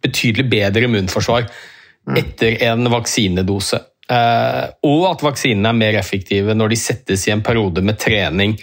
betydelig 0.02 0.46
bedre 0.52 0.88
immunforsvar 0.88 1.44
mm. 1.44 2.16
etter 2.20 2.56
en 2.70 2.88
vaksinedose. 2.92 3.82
Uh, 4.08 4.72
og 4.88 5.10
at 5.10 5.24
vaksinene 5.24 5.68
er 5.68 5.76
mer 5.76 6.00
effektive 6.00 6.56
når 6.56 6.72
de 6.72 6.80
settes 6.80 7.28
i 7.28 7.32
en 7.32 7.44
periode 7.44 7.84
med 7.84 8.00
trening 8.00 8.56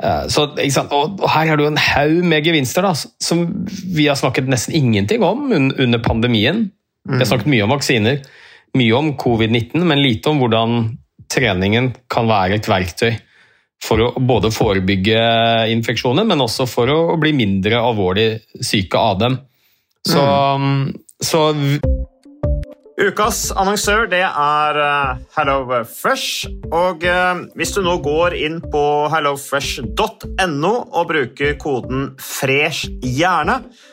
Eh, 0.00 0.26
så, 0.32 0.46
og 0.96 1.24
her 1.28 1.50
er 1.50 1.58
det 1.58 1.66
jo 1.66 1.72
en 1.74 1.82
haug 1.82 2.20
med 2.24 2.46
gevinster 2.46 2.84
da, 2.86 2.94
som 2.96 3.44
vi 3.68 4.08
har 4.08 4.18
snakket 4.18 4.48
nesten 4.48 4.76
ingenting 4.76 5.24
om 5.24 5.50
under 5.52 6.00
pandemien. 6.04 6.70
Vi 7.08 7.18
har 7.18 7.28
snakket 7.28 7.50
mye 7.50 7.64
om 7.64 7.72
vaksiner, 7.72 8.20
mye 8.76 8.96
om 8.98 9.12
covid-19, 9.18 9.84
men 9.84 10.02
lite 10.02 10.30
om 10.30 10.40
hvordan 10.42 10.80
treningen 11.30 11.92
kan 12.10 12.28
være 12.28 12.58
et 12.58 12.68
verktøy 12.68 13.14
for 13.80 14.02
å 14.04 14.08
både 14.20 14.50
forebygge 14.52 15.20
infeksjoner, 15.72 16.26
men 16.28 16.44
også 16.44 16.66
for 16.68 16.90
å 16.92 17.16
bli 17.20 17.32
mindre 17.36 17.80
alvorlig 17.80 18.28
syke 18.60 19.00
av 19.00 19.22
dem. 19.22 19.38
Så, 20.06 20.20
mm. 20.20 20.84
så 21.24 21.46
Ukas 23.00 23.46
annonsør 23.56 24.04
det 24.12 24.20
er 24.26 24.76
uh, 24.76 25.20
HelloFresh. 25.32 26.50
Og 26.68 27.06
uh, 27.08 27.46
hvis 27.56 27.72
du 27.72 27.80
nå 27.84 27.96
går 28.04 28.36
inn 28.36 28.58
på 28.60 28.82
hellofresh.no 29.12 30.72
og 30.84 31.06
bruker 31.08 31.56
koden 31.60 32.10
'fresh 32.20 32.92
hjerne', 33.00 33.62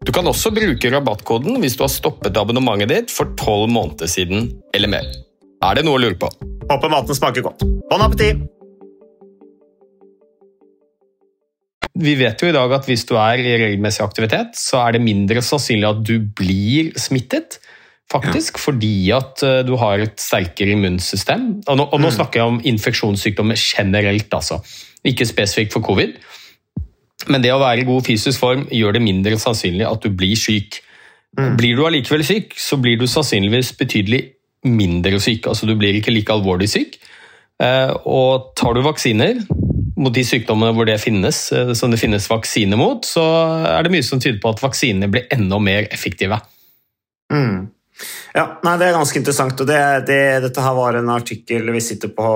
Du 0.00 0.14
kan 0.16 0.24
også 0.24 0.48
bruke 0.56 0.88
rabattkoden 0.94 1.58
hvis 1.60 1.74
du 1.76 1.82
har 1.84 1.90
stoppet 1.92 2.38
abonnementet 2.40 2.88
ditt 2.88 3.10
for 3.12 3.34
tolv 3.36 3.68
måneder 3.68 4.08
siden 4.08 4.46
eller 4.72 4.88
mer. 4.88 5.10
Er 5.60 5.76
det 5.76 5.84
noe 5.84 5.98
å 5.98 6.00
lure 6.00 6.16
på? 6.16 6.30
Håper 6.70 6.92
maten 6.92 7.18
smaker 7.18 7.44
godt. 7.44 7.66
Bon 7.90 8.00
appétit! 8.00 8.40
Vi 12.00 12.14
vet 12.16 12.40
jo 12.40 12.48
i 12.48 12.54
dag 12.56 12.72
at 12.72 12.88
hvis 12.88 13.04
du 13.04 13.12
er 13.20 13.42
i 13.42 13.58
regelmessig 13.60 14.00
aktivitet, 14.06 14.56
så 14.56 14.80
er 14.86 14.96
det 14.96 15.04
mindre 15.04 15.42
sannsynlig 15.44 15.90
at 15.90 16.00
du 16.06 16.16
blir 16.38 16.94
smittet. 16.96 17.58
Faktisk, 18.10 18.56
ja. 18.56 18.62
fordi 18.64 18.94
at 19.14 19.44
eh, 19.44 19.60
du 19.68 19.74
har 19.78 20.00
et 20.00 20.16
sterkere 20.22 20.78
immunsystem. 20.78 21.50
Og 21.68 21.76
nå, 21.76 21.90
og 21.90 22.00
nå 22.00 22.08
mm. 22.08 22.14
snakker 22.16 22.40
jeg 22.40 22.54
om 22.54 22.62
infeksjonssykdommer 22.72 23.60
generelt, 23.60 24.32
altså. 24.32 24.62
Ikke 25.04 25.28
spesifikt 25.28 25.76
for 25.76 25.84
covid. 25.84 26.16
Men 27.28 27.42
det 27.44 27.52
å 27.52 27.60
være 27.60 27.82
i 27.82 27.88
god 27.88 28.06
fysisk 28.06 28.40
form 28.40 28.64
gjør 28.72 28.96
det 28.96 29.04
mindre 29.04 29.38
sannsynlig 29.40 29.84
at 29.88 30.04
du 30.04 30.08
blir 30.14 30.38
syk. 30.38 30.80
Mm. 31.38 31.56
Blir 31.60 31.76
du 31.76 31.84
allikevel 31.86 32.24
syk, 32.26 32.54
så 32.58 32.78
blir 32.80 32.96
du 33.00 33.06
sannsynligvis 33.10 33.74
betydelig 33.78 34.22
mindre 34.66 35.20
syk. 35.22 35.46
Altså 35.50 35.68
du 35.68 35.74
blir 35.78 35.98
ikke 35.98 36.14
like 36.14 36.32
alvorlig 36.32 36.70
syk. 36.72 36.96
Eh, 37.60 37.92
og 38.08 38.54
tar 38.56 38.76
du 38.76 38.82
vaksiner 38.86 39.42
mot 40.00 40.14
de 40.16 40.24
sykdommene 40.24 40.72
hvor 40.76 40.88
det 40.88 41.00
finnes, 41.02 41.42
eh, 41.52 41.74
som 41.76 41.92
det 41.92 42.00
finnes 42.00 42.28
vaksine 42.30 42.78
mot, 42.80 43.04
så 43.04 43.24
er 43.68 43.84
det 43.84 43.92
mye 43.92 44.06
som 44.06 44.22
tyder 44.22 44.40
på 44.40 44.54
at 44.54 44.62
vaksinene 44.64 45.10
blir 45.12 45.28
enda 45.34 45.60
mer 45.60 45.90
effektive. 45.92 46.40
Mm. 47.32 47.68
Ja, 48.34 48.44
nei, 48.62 48.76
Det 48.78 48.86
er 48.86 48.94
ganske 48.94 49.18
interessant. 49.18 49.60
og 49.60 49.66
det, 49.66 49.80
det, 50.06 50.20
Dette 50.46 50.64
her 50.64 50.76
var 50.76 50.98
en 50.98 51.10
artikkel 51.10 51.70
vi 51.74 51.82
sitter 51.82 52.12
på, 52.14 52.26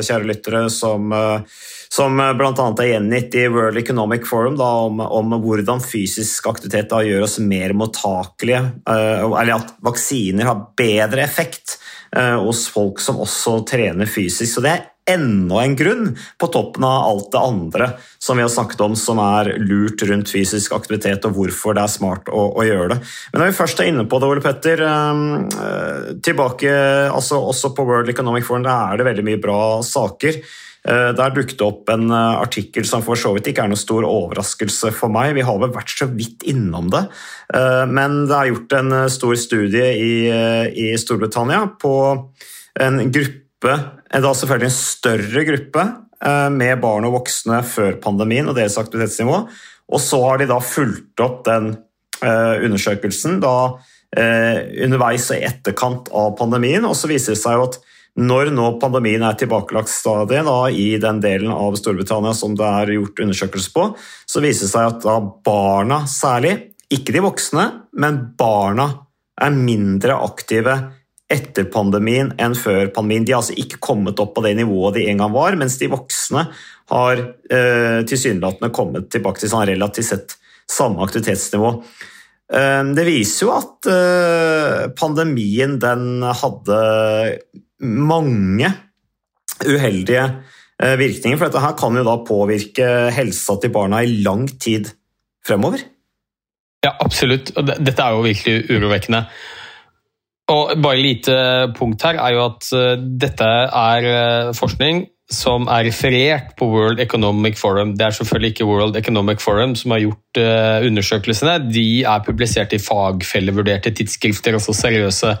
kjære 0.00 0.28
lyttere, 0.28 0.66
som 0.70 1.12
uh, 1.12 1.62
som 1.94 2.18
eh, 2.18 2.32
bl.a. 2.34 2.50
er 2.82 2.88
gjengitt 2.88 3.36
i 3.38 3.44
World 3.54 3.78
Economic 3.78 4.24
Forum 4.26 4.56
da, 4.58 4.70
om, 4.88 4.98
om, 5.04 5.36
hvordan 5.42 5.82
fysisk 5.84 6.48
aktivitet 6.50 6.88
da, 6.90 7.04
gjør 7.06 7.26
oss 7.28 7.38
mer 7.38 7.74
mottakelige, 7.78 8.62
uh, 8.88 9.30
eller 9.30 9.60
at 9.60 9.76
vaksiner 9.84 10.48
har 10.50 10.64
bedre 10.78 11.22
effekt 11.26 11.78
hos 12.14 12.68
folk 12.70 13.00
som 13.02 13.16
også 13.24 13.56
trener 13.66 14.06
fysisk. 14.06 14.46
Så 14.52 14.62
det 14.62 14.70
er 14.70 14.82
enda 15.10 15.60
en 15.62 15.76
grunn, 15.76 16.12
på 16.40 16.48
toppen 16.52 16.86
av 16.88 17.08
alt 17.10 17.30
det 17.34 17.42
andre 17.42 17.88
som 18.22 18.38
vi 18.38 18.44
har 18.44 18.52
snakket 18.52 18.80
om 18.86 18.96
som 18.96 19.20
er 19.20 19.52
lurt 19.60 20.02
rundt 20.08 20.32
fysisk 20.32 20.72
aktivitet, 20.76 21.26
og 21.28 21.36
hvorfor 21.36 21.76
det 21.76 21.84
er 21.84 21.92
smart 21.92 22.30
å, 22.32 22.46
å 22.56 22.64
gjøre 22.64 22.94
det. 22.94 23.00
Men 23.32 23.42
når 23.42 23.52
vi 23.52 23.58
først 23.60 23.82
er 23.82 23.92
inne 23.92 24.08
på 24.08 24.20
det, 24.20 24.30
Ole 24.32 24.44
Petter, 24.44 24.84
um, 24.88 25.48
tilbake 26.24 26.74
altså 27.10 27.42
også 27.52 27.74
på 27.76 27.86
World 27.88 28.12
Economic 28.12 28.48
Forum, 28.48 28.64
der 28.64 28.94
er 28.94 29.00
det 29.00 29.08
veldig 29.12 29.26
mye 29.28 29.42
bra 29.42 29.58
saker. 29.84 30.40
Eh, 30.84 31.10
der 31.16 31.32
dukket 31.32 31.56
det 31.56 31.64
opp 31.64 31.88
en 31.94 32.10
eh, 32.12 32.40
artikkel 32.44 32.84
som 32.84 33.00
for 33.04 33.16
så 33.16 33.30
vidt 33.32 33.46
ikke 33.48 33.64
er 33.64 33.70
noe 33.72 33.80
stor 33.80 34.04
overraskelse 34.04 34.90
for 34.92 35.12
meg. 35.12 35.32
Vi 35.38 35.44
har 35.46 35.56
vel 35.62 35.72
vært 35.72 35.94
så 35.96 36.10
vidt 36.12 36.44
innom 36.50 36.90
det. 36.92 37.06
Eh, 37.56 37.84
men 37.88 38.26
det 38.28 38.36
er 38.36 38.50
gjort 38.50 38.76
en 38.76 38.96
stor 39.12 39.38
studie 39.40 39.86
i 40.76 40.90
Storbritannia 41.00 41.64
på 41.80 41.94
en 42.84 43.00
gruppe, 43.14 43.78
da 44.22 44.30
selvfølgelig 44.36 44.70
en 44.70 44.76
større 44.76 45.44
gruppe, 45.48 45.84
med 46.54 46.78
barn 46.80 47.04
og 47.04 47.18
voksne 47.18 47.58
før 47.68 47.98
pandemien 48.00 48.46
og 48.48 48.54
deres 48.56 48.78
aktivitetsnivå. 48.80 49.42
Og 49.92 50.00
så 50.00 50.20
har 50.22 50.38
de 50.40 50.46
da 50.48 50.56
fulgt 50.62 51.20
opp 51.20 51.42
den 51.44 51.74
undersøkelsen 52.24 53.42
da, 53.42 53.74
underveis 54.86 55.26
og 55.34 55.36
i 55.36 55.44
etterkant 55.44 56.08
av 56.14 56.32
pandemien, 56.38 56.86
og 56.86 56.94
så 56.96 57.10
viser 57.10 57.34
det 57.34 57.42
seg 57.42 57.58
jo 57.58 57.66
at 57.66 57.76
når 58.14 58.52
nå 58.54 58.68
pandemien 58.78 59.24
er 59.26 59.34
tilbakelagt 59.36 59.90
stadiet 59.90 60.46
i 60.78 60.94
den 61.02 61.18
delen 61.20 61.50
av 61.50 61.74
Storbritannia 61.76 62.32
som 62.38 62.54
det 62.56 62.68
er 62.68 62.94
gjort 62.94 63.24
undersøkelser 63.26 63.74
på, 63.74 63.88
så 64.30 64.42
viser 64.44 64.68
det 64.68 64.72
seg 64.72 64.90
at 64.92 65.02
da 65.02 65.18
barna 65.44 66.04
særlig, 66.08 66.54
ikke 66.94 67.16
de 67.16 67.24
voksne, 67.24 67.64
men 67.98 68.20
barna 68.38 68.86
er 69.42 69.56
mindre 69.56 70.14
aktive 70.22 70.78
etter 71.34 71.66
pandemien 71.72 72.32
enn 72.40 72.54
før 72.58 72.88
pandemien. 72.94 73.26
De 73.26 73.34
har 73.34 73.42
altså 73.42 73.56
ikke 73.58 73.82
kommet 73.82 74.20
opp 74.22 74.34
på 74.36 74.44
det 74.46 74.54
nivået 74.60 74.98
de 74.98 75.08
en 75.10 75.20
gang 75.24 75.34
var, 75.34 75.58
mens 75.60 75.76
de 75.80 75.90
voksne 75.92 76.46
har 76.92 77.20
eh, 77.20 78.00
tilsynelatende 78.08 78.72
kommet 78.74 79.10
tilbake 79.12 79.42
til 79.42 79.52
sånn 79.52 79.68
relativt 79.70 80.10
sett 80.10 80.36
samme 80.70 81.02
aktivitetsnivå. 81.04 81.70
Eh, 82.54 82.82
det 82.96 83.06
viser 83.08 83.46
jo 83.46 83.54
at 83.56 83.90
eh, 83.90 84.80
pandemien 84.98 85.78
den 85.82 86.24
hadde 86.24 86.80
mange 87.84 88.70
uheldige 89.64 90.26
eh, 90.82 90.94
virkninger, 91.00 91.38
for 91.38 91.48
dette 91.48 91.64
her 91.64 91.74
kan 91.78 91.96
jo 91.98 92.04
da 92.06 92.20
påvirke 92.26 92.92
helsa 93.14 93.58
til 93.60 93.72
barna 93.74 94.04
i 94.04 94.20
lang 94.26 94.46
tid 94.60 94.92
fremover. 95.44 95.82
Ja, 96.84 96.92
absolutt. 97.00 97.54
Dette 97.56 97.96
er 97.96 98.12
jo 98.12 98.24
virkelig 98.26 98.66
urovekkende. 98.68 99.24
Og 100.52 100.74
bare 100.84 101.00
lite 101.00 101.34
punkt 101.78 102.02
her 102.04 102.18
er 102.20 102.36
jo 102.36 102.46
at 102.50 102.70
uh, 102.76 102.94
dette 103.00 103.48
er 103.48 104.08
uh, 104.08 104.54
forskning 104.56 105.06
som 105.32 105.64
er 105.72 105.86
referert 105.86 106.50
på 106.58 106.66
World 106.68 107.00
Economic 107.00 107.56
Forum. 107.56 107.94
Det 107.96 108.04
er 108.04 108.16
selvfølgelig 108.18 108.50
ikke 108.52 108.66
World 108.68 108.98
Economic 109.00 109.40
Forum 109.40 109.72
som 109.78 109.94
har 109.94 110.02
gjort 110.04 110.40
uh, 110.42 110.84
undersøkelsene. 110.84 111.56
De 111.72 112.02
er 112.04 112.26
publisert 112.26 112.76
i 112.76 112.82
fagfellevurderte 112.82 113.94
tidsskrifter, 113.96 114.58
altså 114.58 114.76
seriøse 114.76 115.32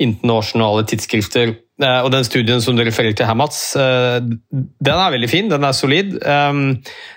internasjonale 0.00 0.86
tidsskrifter. 0.88 1.54
Og 1.80 2.10
den 2.12 2.26
studien 2.26 2.60
som 2.60 2.76
du 2.76 2.82
refererer 2.84 3.16
til 3.16 3.24
her, 3.24 3.36
Mats, 3.40 3.60
den 3.72 4.90
er 4.92 5.14
veldig 5.14 5.30
fin, 5.32 5.48
den 5.48 5.64
er 5.64 5.76
solid. 5.76 6.10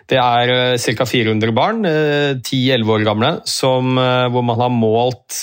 Det 0.07 0.19
er 0.19 0.77
ca. 0.79 1.07
400 1.09 1.51
barn, 1.55 1.81
10-11 1.83 2.93
år 2.95 3.03
gamle, 3.03 3.31
som, 3.49 3.97
hvor 4.31 4.45
man 4.47 4.61
har 4.61 4.71
målt 4.71 5.41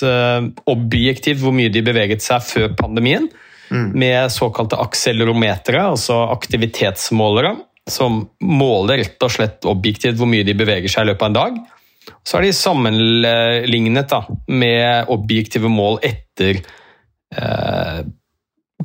objektivt 0.72 1.42
hvor 1.42 1.53
mye 1.57 1.72
de 1.72 1.85
beveget 1.85 2.24
seg 2.24 2.40
før 2.46 2.72
pandemien, 2.81 3.29
mm. 3.68 3.90
med 3.92 4.33
såkalte 4.33 4.81
akselerometere, 4.81 5.85
altså 5.92 6.22
aktivitetsmålere, 6.33 7.59
som 7.90 8.22
måler 8.40 9.03
rett 9.03 9.29
og 9.29 9.37
slett 9.37 9.68
objektivt 9.68 10.16
hvor 10.16 10.33
mye 10.33 10.48
de 10.48 10.57
beveger 10.57 10.88
seg 10.92 11.05
i 11.05 11.12
løpet 11.12 11.26
av 11.26 11.33
en 11.33 11.40
dag. 11.42 11.61
Så 12.24 12.38
er 12.38 12.48
de 12.48 12.57
sammenlignet 12.57 14.09
da, 14.11 14.24
med 14.48 15.11
objektive 15.12 15.68
mål 15.72 16.00
etter 16.07 16.62
Eh, 17.31 18.01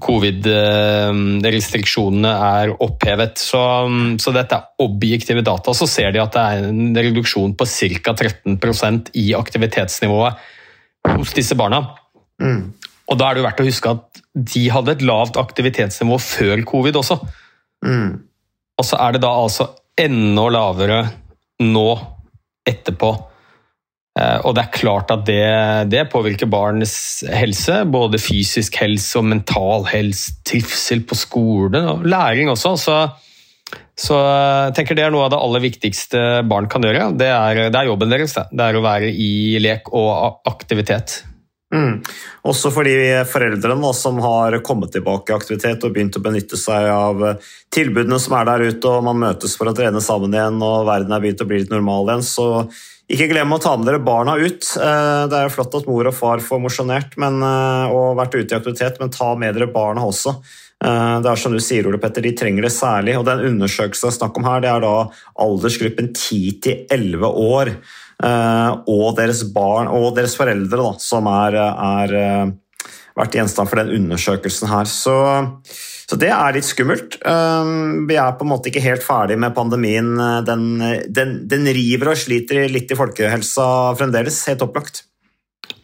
covid-restriksjonene 0.04 2.30
er 2.30 2.74
opphevet. 2.84 3.38
Så, 3.40 3.88
så, 4.22 4.32
dette 4.36 4.56
er 4.58 4.64
objektive 4.84 5.42
data. 5.46 5.74
Så 5.76 5.88
ser 5.90 6.12
de 6.14 6.20
at 6.24 6.34
det 6.36 6.44
er 6.44 6.58
en 6.70 6.98
reduksjon 6.98 7.56
på 7.58 7.66
ca. 7.70 8.14
13% 8.14 9.10
i 9.22 9.34
aktivitetsnivået 9.38 10.34
hos 11.16 11.34
disse 11.38 11.56
barna. 11.58 11.80
Mm. 12.42 12.64
Og 13.06 13.16
da 13.20 13.26
er 13.30 13.34
det 13.38 13.46
verdt 13.46 13.62
å 13.62 13.70
huske 13.70 13.90
at 13.96 14.06
de 14.36 14.64
hadde 14.74 14.92
et 14.98 15.06
lavt 15.06 15.36
aktivitetsnivå 15.40 16.16
før 16.20 16.58
covid 16.68 16.96
også. 17.00 17.16
Mm. 17.86 18.12
Og 18.76 18.84
så 18.84 18.96
er 19.00 19.10
det 19.16 19.22
da 19.24 19.32
altså 19.32 19.64
enda 19.96 20.50
lavere 20.52 21.00
nå 21.64 21.90
etterpå. 22.68 23.16
Eh, 24.16 24.40
og 24.48 24.56
det 24.56 24.64
er 24.64 24.76
klart 24.76 25.12
at 25.12 25.26
det, 25.28 25.44
det, 25.92 26.06
påvirker 26.12 26.48
barns 26.48 26.96
helse, 27.28 27.82
både 27.92 28.22
fysisk 28.22 28.80
helse 28.80 29.20
og 29.20 29.28
mental 29.28 29.84
helse, 29.92 30.38
trivsel 30.48 31.04
på 31.08 31.18
skole 31.20 31.84
og 31.92 32.08
læring 32.08 32.52
også. 32.54 32.76
Så, 32.80 32.98
så 34.00 34.22
jeg 34.24 34.76
tenker 34.80 34.96
det 34.96 35.08
er 35.10 35.16
noe 35.16 35.28
av 35.28 35.36
det 35.36 35.42
aller 35.44 35.66
viktigste 35.68 36.26
barn 36.48 36.72
kan 36.72 36.88
gjøre. 36.88 37.12
Det 37.20 37.28
er, 37.28 37.66
det 37.68 37.82
er 37.82 37.92
jobben 37.92 38.14
deres. 38.14 38.38
Det. 38.38 38.48
det 38.56 38.70
er 38.70 38.80
å 38.80 38.86
være 38.86 39.12
i 39.12 39.32
lek 39.64 39.92
og 39.92 40.42
aktivitet. 40.48 41.22
Mm. 41.74 42.02
Også 42.46 42.70
for 42.72 42.88
de 42.88 43.24
foreldrene 43.28 43.94
som 43.98 44.20
har 44.24 44.60
kommet 44.64 44.94
tilbake 44.94 45.34
i 45.34 45.36
aktivitet 45.36 45.84
og 45.84 45.96
begynt 45.96 46.18
å 46.20 46.24
benytte 46.24 46.60
seg 46.62 46.90
av 46.94 47.24
tilbudene 47.74 48.20
som 48.22 48.38
er 48.38 48.50
der 48.52 48.68
ute, 48.70 48.92
og 48.92 49.08
man 49.08 49.24
møtes 49.24 49.58
for 49.58 49.72
å 49.72 49.76
trene 49.76 50.04
sammen 50.04 50.36
igjen 50.36 50.62
og 50.62 50.86
verden 50.88 51.16
er 51.16 51.24
begynt 51.24 51.42
å 51.42 51.50
bli 51.50 51.64
litt 51.64 51.74
normal 51.74 52.12
igjen, 52.12 52.28
så 52.28 52.50
ikke 53.06 53.28
glem 53.30 53.54
å 53.54 53.62
ta 53.62 53.76
med 53.78 53.86
dere 53.86 54.02
barna 54.02 54.34
ut. 54.40 54.66
Eh, 54.82 55.24
det 55.30 55.38
er 55.38 55.46
jo 55.46 55.54
flott 55.54 55.76
at 55.78 55.90
mor 55.90 56.08
og 56.10 56.16
far 56.18 56.42
får 56.42 56.62
mosjonert 56.64 57.18
eh, 57.20 57.94
og 57.94 58.16
vært 58.18 58.38
ute 58.38 58.56
i 58.56 58.58
aktivitet, 58.58 58.98
men 59.02 59.14
ta 59.14 59.34
med 59.38 59.54
dere 59.54 59.70
barna 59.70 60.08
også. 60.10 60.34
Eh, 60.82 61.18
det 61.22 61.30
er 61.30 61.42
som 61.42 61.54
du 61.54 61.62
sier, 61.62 61.86
Ole 61.86 62.00
Petter, 62.02 62.26
De 62.26 62.34
trenger 62.34 62.66
det 62.66 62.74
særlig. 62.74 63.18
og 63.20 63.28
Den 63.28 63.46
undersøkelsen 63.52 64.10
det 64.10 64.14
er 64.14 64.18
snakk 64.18 64.40
om 64.42 64.50
her, 64.50 64.64
det 64.64 64.72
er 64.72 64.82
da 64.82 64.96
aldersgruppen 65.46 66.10
10-11 66.16 67.30
år. 67.30 67.76
Og 68.24 69.08
deres 69.18 69.42
barn 69.54 69.90
og 69.92 70.14
deres 70.16 70.38
foreldre 70.40 70.80
da, 70.80 70.94
som 71.04 71.28
er, 71.30 71.58
er 71.60 72.14
vært 73.16 73.36
gjenstand 73.36 73.70
for 73.70 73.82
den 73.82 73.92
undersøkelsen 73.98 74.72
her. 74.72 74.88
Så 74.90 75.18
så 76.06 76.18
det 76.22 76.30
er 76.30 76.54
litt 76.54 76.68
skummelt. 76.68 77.18
Um, 77.26 78.06
vi 78.10 78.18
er 78.22 78.36
på 78.38 78.46
en 78.46 78.52
måte 78.52 78.70
ikke 78.70 78.84
helt 78.84 79.06
ferdig 79.06 79.40
med 79.42 79.56
pandemien. 79.58 80.12
Den, 80.46 80.68
den, 81.10 81.36
den 81.50 81.70
river 81.74 82.12
og 82.14 82.20
sliter 82.22 82.68
litt 82.70 82.94
i 82.94 82.98
folkehelsa 83.00 83.68
fremdeles, 83.98 84.44
helt 84.52 84.66
opplagt. 84.68 85.02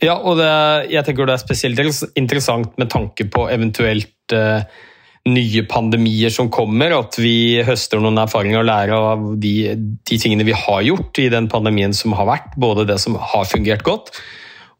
Ja, 0.01 0.19
og 0.19 0.37
det, 0.37 0.51
jeg 0.93 1.05
tenker 1.07 1.29
det 1.29 1.37
er 1.37 1.41
spesielt 1.41 2.03
interessant 2.17 2.77
med 2.81 2.91
tanke 2.93 3.25
på 3.33 3.47
eventuelt 3.49 4.35
nye 5.29 5.61
pandemier 5.69 6.33
som 6.33 6.49
kommer, 6.49 6.95
at 6.97 7.17
vi 7.21 7.61
høster 7.65 8.01
noen 8.01 8.17
erfaringer 8.23 8.63
og 8.63 8.67
lærer 8.67 8.93
av 8.95 9.25
de, 9.41 9.53
de 9.77 10.17
tingene 10.17 10.45
vi 10.47 10.55
har 10.57 10.81
gjort 10.87 11.19
i 11.21 11.29
den 11.29 11.49
pandemien 11.51 11.93
som 11.93 12.15
har 12.17 12.29
vært. 12.29 12.55
Både 12.57 12.87
det 12.89 12.97
som 13.03 13.19
har 13.19 13.45
fungert 13.49 13.85
godt, 13.85 14.09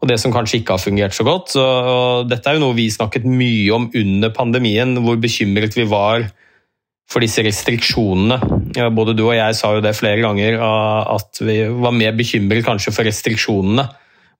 og 0.01 0.09
det 0.09 0.17
som 0.17 0.33
kanskje 0.33 0.61
ikke 0.61 0.77
har 0.77 0.81
fungert 0.81 1.13
så 1.13 1.25
godt. 1.27 1.53
Så, 1.53 1.65
dette 2.29 2.49
er 2.49 2.57
jo 2.57 2.63
noe 2.65 2.77
vi 2.77 2.89
snakket 2.89 3.27
mye 3.29 3.69
om 3.75 3.89
under 3.93 4.33
pandemien, 4.33 4.95
hvor 5.05 5.21
bekymret 5.21 5.77
vi 5.77 5.85
var 5.89 6.25
for 7.11 7.21
disse 7.21 7.43
restriksjonene. 7.45 8.39
Både 8.95 9.13
du 9.13 9.27
og 9.27 9.35
jeg 9.37 9.57
sa 9.59 9.75
jo 9.75 9.85
det 9.85 9.93
flere 9.99 10.23
ganger, 10.23 10.57
at 10.57 11.41
vi 11.43 11.61
var 11.85 11.93
mer 11.93 12.17
bekymret 12.17 12.65
kanskje 12.65 12.95
for 12.95 13.05
restriksjonene, 13.05 13.85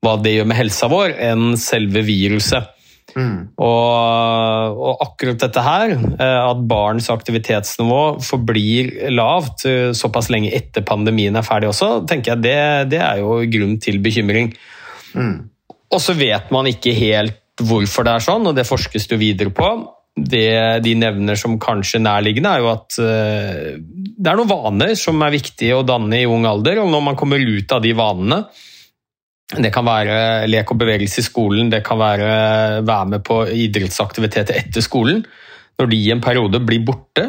hva 0.02 0.18
det 0.18 0.34
gjør 0.34 0.48
med 0.50 0.58
helsa 0.58 0.90
vår, 0.90 1.14
enn 1.30 1.52
selve 1.62 2.02
viruset. 2.08 2.72
Mm. 3.16 3.52
Og, 3.60 4.78
og, 4.78 5.02
akkurat 5.04 5.40
dette 5.42 5.64
her, 5.66 5.94
eh, 5.96 6.40
at 6.42 6.64
barns 6.70 7.10
aktivitetsnivå 7.12 8.02
forblir 8.24 8.92
lavt 9.14 9.66
eh, 9.70 9.92
såpass 9.98 10.32
lenge 10.34 10.54
etter 10.56 10.86
pandemien 10.88 11.36
er 11.36 11.48
ferdig 11.48 11.72
også, 11.72 11.94
tenker 12.10 12.36
jeg 12.36 12.46
det, 12.46 12.60
det 12.96 13.02
er 13.04 13.22
jo 13.24 13.42
grunn 13.52 13.78
til 13.84 14.00
bekymring. 14.04 14.54
Mm. 15.16 15.38
Og 15.92 16.00
så 16.00 16.16
vet 16.16 16.52
man 16.56 16.70
ikke 16.72 16.96
helt 16.96 17.38
hvorfor 17.62 18.08
det 18.08 18.16
er 18.16 18.24
sånn, 18.26 18.48
og 18.48 18.56
det 18.58 18.70
forskes 18.70 19.10
det 19.12 19.20
videre 19.22 19.54
på. 19.54 19.68
Det 20.16 20.82
de 20.84 20.96
nevner 21.00 21.38
som 21.40 21.60
kanskje 21.62 22.02
nærliggende, 22.04 22.52
er 22.52 22.64
jo 22.64 22.72
at 22.72 22.98
uh, 23.00 23.68
det 24.22 24.32
er 24.32 24.40
noen 24.40 24.50
vaner 24.50 24.96
som 25.00 25.22
er 25.24 25.34
viktige 25.36 25.78
å 25.78 25.86
danne 25.88 26.20
i 26.20 26.28
ung 26.28 26.48
alder. 26.48 26.82
Og 26.84 26.90
når 26.92 27.06
man 27.06 27.20
kommer 27.20 27.44
ut 27.44 27.76
av 27.76 27.84
de 27.84 27.94
vanene 27.98 28.42
Det 29.52 29.72
kan 29.74 29.84
være 29.84 30.48
lek 30.48 30.72
og 30.72 30.80
bevegelse 30.80 31.20
i 31.20 31.26
skolen, 31.26 31.72
det 31.72 31.82
kan 31.84 32.00
være 32.00 32.32
være 32.88 33.08
med 33.16 33.24
på 33.28 33.42
idrettsaktiviteter 33.66 34.56
etter 34.62 34.84
skolen. 34.86 35.26
Når 35.80 35.90
de 35.92 35.98
i 35.98 36.12
en 36.14 36.22
periode 36.24 36.62
blir 36.64 36.84
borte, 36.86 37.26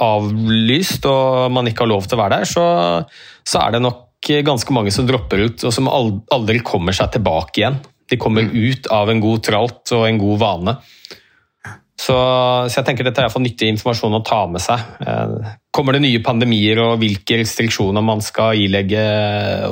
avlyst 0.00 1.04
og 1.10 1.50
man 1.52 1.68
ikke 1.68 1.84
har 1.84 1.90
lov 1.90 2.06
til 2.06 2.16
å 2.16 2.22
være 2.22 2.38
der, 2.38 2.48
så, 2.48 2.66
så 3.44 3.64
er 3.64 3.76
det 3.76 3.82
nok 3.84 4.30
ganske 4.46 4.72
mange 4.74 4.92
som 4.94 5.06
dropper 5.08 5.44
ut, 5.46 5.66
og 5.66 5.74
som 5.74 5.90
aldri 5.90 6.62
kommer 6.64 6.96
seg 6.96 7.12
tilbake 7.16 7.60
igjen. 7.60 7.80
De 8.06 8.18
kommer 8.20 8.46
mm. 8.46 8.54
ut 8.54 8.88
av 8.94 9.10
en 9.10 9.20
god 9.22 9.42
tralt 9.44 9.92
og 9.96 10.06
en 10.06 10.20
god 10.22 10.40
vane. 10.42 10.76
Så, 11.96 12.14
så 12.68 12.76
jeg 12.76 12.86
tenker 12.86 13.06
dette 13.08 13.24
er 13.24 13.40
nyttig 13.42 13.70
informasjon 13.72 14.18
å 14.18 14.24
ta 14.24 14.42
med 14.50 14.62
seg. 14.62 14.82
Eh, 15.00 15.52
kommer 15.74 15.96
det 15.96 16.04
nye 16.04 16.20
pandemier 16.24 16.82
og 16.84 17.00
hvilke 17.00 17.40
restriksjoner 17.40 18.04
man 18.04 18.22
skal 18.24 18.60
ilegge 18.60 19.02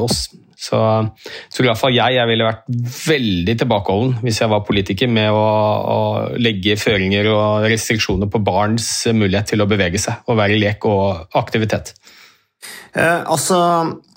oss? 0.00 0.26
Så, 0.56 0.78
så 1.50 1.62
i 1.62 1.68
hvert 1.68 1.80
fall 1.80 1.96
jeg, 1.96 2.16
jeg 2.16 2.30
ville 2.30 2.46
vært 2.46 2.66
veldig 3.04 3.56
tilbakeholden 3.60 4.16
hvis 4.24 4.40
jeg 4.42 4.52
var 4.52 4.64
politiker 4.66 5.10
med 5.10 5.30
å, 5.34 5.44
å 5.44 5.98
legge 6.40 6.78
føringer 6.80 7.28
og 7.32 7.68
restriksjoner 7.70 8.30
på 8.30 8.42
barns 8.44 8.88
mulighet 9.12 9.54
til 9.54 9.64
å 9.64 9.68
bevege 9.70 10.00
seg 10.00 10.28
og 10.28 10.38
være 10.40 10.56
i 10.56 10.62
lek 10.62 10.86
og 10.90 11.36
aktivitet. 11.38 11.94
Eh, 12.94 13.20
altså, 13.26 13.58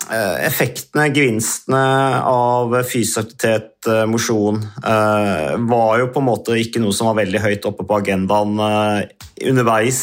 eh, 0.06 0.46
Effektene, 0.46 1.08
gevinstene 1.12 1.82
av 2.30 2.72
fysisk 2.86 3.24
aktivitet, 3.24 3.88
eh, 3.90 4.06
mosjon, 4.06 4.62
eh, 4.62 5.56
var 5.58 5.98
jo 5.98 6.10
på 6.14 6.22
en 6.22 6.28
måte 6.30 6.56
ikke 6.56 6.80
noe 6.80 6.94
som 6.94 7.10
var 7.10 7.24
veldig 7.24 7.42
høyt 7.42 7.66
oppe 7.66 7.84
på 7.84 7.98
agendaen 7.98 8.58
eh, 8.62 9.08
underveis 9.50 10.02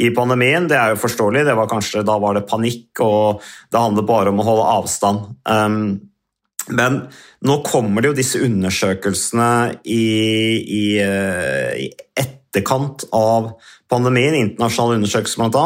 i 0.00 0.10
pandemien. 0.16 0.68
Det 0.70 0.78
er 0.78 0.94
jo 0.94 1.00
forståelig. 1.02 1.44
Det 1.48 1.56
var 1.58 1.68
kanskje, 1.70 2.04
da 2.06 2.16
var 2.22 2.36
det 2.36 2.46
panikk, 2.48 3.02
og 3.04 3.42
det 3.70 3.82
handlet 3.82 4.08
bare 4.08 4.32
om 4.32 4.40
å 4.40 4.46
holde 4.46 4.68
avstand. 4.78 5.26
Um, 5.44 5.82
men 6.70 7.00
nå 7.46 7.56
kommer 7.66 8.02
det 8.02 8.10
jo 8.10 8.18
disse 8.18 8.40
undersøkelsene 8.44 9.80
i, 9.88 10.04
i, 10.60 10.84
eh, 11.02 11.72
i 11.86 11.88
etterkant 12.20 13.06
av 13.16 13.54
pandemien, 13.90 14.36
internasjonale 14.38 15.00
undersøkelser 15.00 15.40
bl.a 15.40 15.64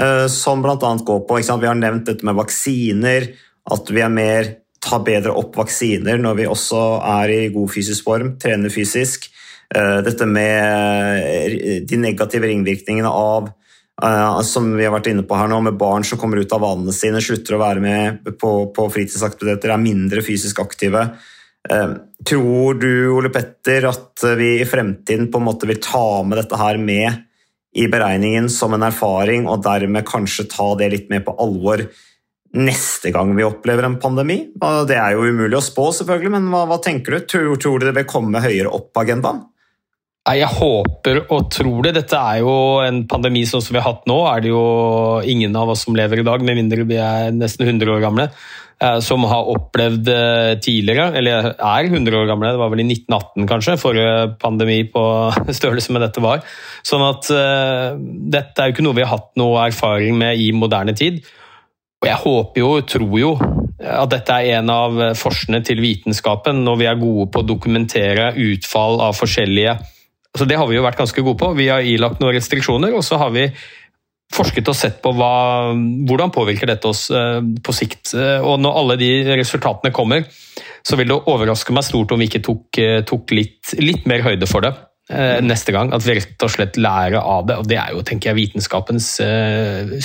uh, 0.00 0.26
som 0.32 0.62
bl.a. 0.64 0.78
går 0.78 1.20
på 1.28 1.40
Vi 1.60 1.68
har 1.68 1.76
nevnt 1.76 2.08
dette 2.08 2.26
med 2.26 2.38
vaksiner, 2.38 3.28
at 3.70 3.92
vi 3.92 4.04
er 4.06 4.14
mer 4.14 4.54
tar 4.80 5.02
bedre 5.04 5.34
opp 5.36 5.58
vaksiner 5.60 6.16
når 6.22 6.38
vi 6.38 6.48
også 6.48 6.80
er 7.04 7.34
i 7.34 7.40
god 7.52 7.68
fysisk 7.74 8.06
form, 8.06 8.32
trener 8.40 8.72
fysisk. 8.72 9.28
dette 10.02 10.26
med 10.26 11.84
de 11.86 11.98
negative 12.00 12.48
ringvirkningene 12.48 13.10
av 13.12 13.50
som 14.46 14.68
vi 14.76 14.86
har 14.86 14.94
vært 14.94 15.10
inne 15.12 15.24
på 15.26 15.36
her 15.38 15.50
nå, 15.50 15.60
med 15.66 15.78
barn 15.80 16.06
som 16.06 16.20
kommer 16.20 16.40
ut 16.40 16.52
av 16.56 16.62
vanene 16.64 16.94
sine, 16.96 17.22
slutter 17.24 17.56
å 17.56 17.62
være 17.62 17.84
med 17.84 18.30
på, 18.40 18.52
på 18.74 18.88
fritidsaktiviteter, 18.94 19.72
er 19.74 19.82
mindre 19.82 20.24
fysisk 20.24 20.62
aktive. 20.62 21.06
Tror 22.26 22.78
du, 22.80 22.92
Ole 23.12 23.30
Petter, 23.32 23.88
at 23.90 24.24
vi 24.38 24.54
i 24.60 24.68
fremtiden 24.68 25.28
på 25.32 25.40
en 25.40 25.48
måte 25.48 25.68
vil 25.68 25.80
ta 25.84 26.22
med 26.24 26.40
dette 26.40 26.60
her 26.60 26.80
med 26.80 27.26
i 27.76 27.86
beregningen 27.90 28.48
som 28.50 28.74
en 28.74 28.86
erfaring, 28.88 29.46
og 29.48 29.62
dermed 29.64 30.08
kanskje 30.08 30.48
ta 30.50 30.72
det 30.80 30.90
litt 30.94 31.10
mer 31.12 31.22
på 31.26 31.36
alvor 31.42 31.84
neste 32.56 33.12
gang 33.14 33.30
vi 33.36 33.46
opplever 33.46 33.86
en 33.86 33.98
pandemi? 34.02 34.40
Det 34.88 34.96
er 34.98 35.14
jo 35.14 35.28
umulig 35.28 35.58
å 35.58 35.64
spå, 35.64 35.90
selvfølgelig, 36.00 36.32
men 36.34 36.50
hva, 36.50 36.64
hva 36.70 36.80
tenker 36.82 37.16
du? 37.16 37.26
Tror, 37.30 37.54
tror, 37.62 37.78
du 37.78 37.88
det 37.88 37.96
vil 38.00 38.10
komme 38.10 38.42
høyere 38.42 38.72
opp 38.74 38.90
på 38.94 39.04
agendaen? 39.04 39.44
Jeg 40.28 40.48
håper 40.52 41.22
og 41.32 41.46
tror 41.48 41.86
det. 41.86 41.94
Dette 41.96 42.18
er 42.18 42.42
jo 42.42 42.52
en 42.84 43.04
pandemi 43.08 43.46
sånn 43.48 43.62
som 43.64 43.72
vi 43.72 43.80
har 43.80 43.88
hatt 43.88 44.08
nå. 44.08 44.18
er 44.28 44.42
det 44.44 44.50
jo 44.52 44.64
ingen 45.24 45.54
av 45.56 45.70
oss 45.72 45.86
som 45.86 45.94
lever 45.96 46.20
i 46.20 46.24
dag, 46.26 46.42
med 46.44 46.58
mindre 46.58 46.84
vi 46.84 46.98
er 47.00 47.30
nesten 47.32 47.64
100 47.64 47.88
år 47.88 48.02
gamle, 48.04 48.26
eh, 48.84 48.98
som 49.00 49.24
har 49.24 49.48
opplevd 49.48 50.10
tidligere, 50.60 51.14
eller 51.16 51.54
er 51.56 51.88
100 51.88 52.18
år 52.18 52.28
gamle. 52.28 52.50
Det 52.52 52.60
var 52.60 52.68
vel 52.68 52.82
i 52.84 52.88
1918 52.90 53.48
kanskje, 53.48 53.78
forrige 53.80 54.16
pandemi 54.42 54.82
på 54.92 55.04
størrelse 55.58 55.96
med 55.96 56.04
dette 56.04 56.20
var. 56.20 56.44
Sånn 56.84 57.04
at 57.06 57.30
uh, 57.32 57.96
dette 57.96 58.60
er 58.60 58.68
jo 58.68 58.76
ikke 58.76 58.84
noe 58.84 58.98
vi 58.98 59.06
har 59.06 59.14
hatt 59.14 59.30
noe 59.40 59.62
erfaring 59.70 60.20
med 60.20 60.36
i 60.36 60.50
moderne 60.52 60.92
tid. 60.92 61.22
Og 62.04 62.10
jeg 62.10 62.20
håper 62.26 62.60
jo, 62.60 62.74
tror 62.92 63.16
jo, 63.22 63.30
at 63.80 64.12
dette 64.12 64.36
er 64.36 64.58
en 64.58 64.68
av 64.72 65.00
forsene 65.16 65.62
til 65.64 65.80
vitenskapen, 65.80 66.60
når 66.66 66.78
vi 66.82 66.90
er 66.92 67.00
gode 67.00 67.30
på 67.32 67.40
å 67.40 67.48
dokumentere 67.48 68.34
utfall 68.36 69.00
av 69.00 69.16
forskjellige 69.16 69.78
altså 70.40 70.48
Det 70.48 70.56
har 70.56 70.68
vi 70.70 70.78
jo 70.78 70.86
vært 70.86 70.96
ganske 70.96 71.22
gode 71.26 71.36
på. 71.36 71.52
Vi 71.58 71.68
har 71.68 71.84
ilagt 71.84 72.22
noen 72.22 72.32
restriksjoner, 72.32 72.94
og 72.96 73.04
så 73.04 73.18
har 73.20 73.32
vi 73.34 73.44
forsket 74.30 74.68
og 74.70 74.76
sett 74.78 75.00
på 75.02 75.12
hva, 75.18 75.74
hvordan 76.06 76.32
påvirker 76.32 76.70
dette 76.70 76.88
oss 76.88 77.08
uh, 77.12 77.42
på 77.42 77.74
sikt. 77.74 78.14
Uh, 78.14 78.38
og 78.46 78.60
når 78.62 78.78
alle 78.80 78.98
de 79.00 79.10
resultatene 79.40 79.92
kommer, 79.92 80.24
så 80.86 80.96
vil 80.96 81.10
det 81.10 81.18
overraske 81.28 81.74
meg 81.76 81.84
stort 81.84 82.14
om 82.14 82.22
vi 82.22 82.30
ikke 82.30 82.44
tok, 82.46 82.80
uh, 82.80 83.00
tok 83.04 83.34
litt, 83.36 83.74
litt, 83.82 84.06
mer 84.08 84.24
høyde 84.24 84.48
for 84.50 84.64
det 84.66 84.76
neste 85.42 85.72
gang. 85.74 85.88
At 85.90 86.04
vi 86.06 86.14
rett 86.14 86.44
og 86.46 86.52
slett 86.54 86.76
lærer 86.78 87.18
av 87.18 87.48
det. 87.48 87.56
Og 87.58 87.66
det 87.66 87.80
er 87.82 87.96
jo, 87.96 88.02
tenker 88.06 88.30
jeg, 88.30 88.36
vitenskapens 88.38 89.16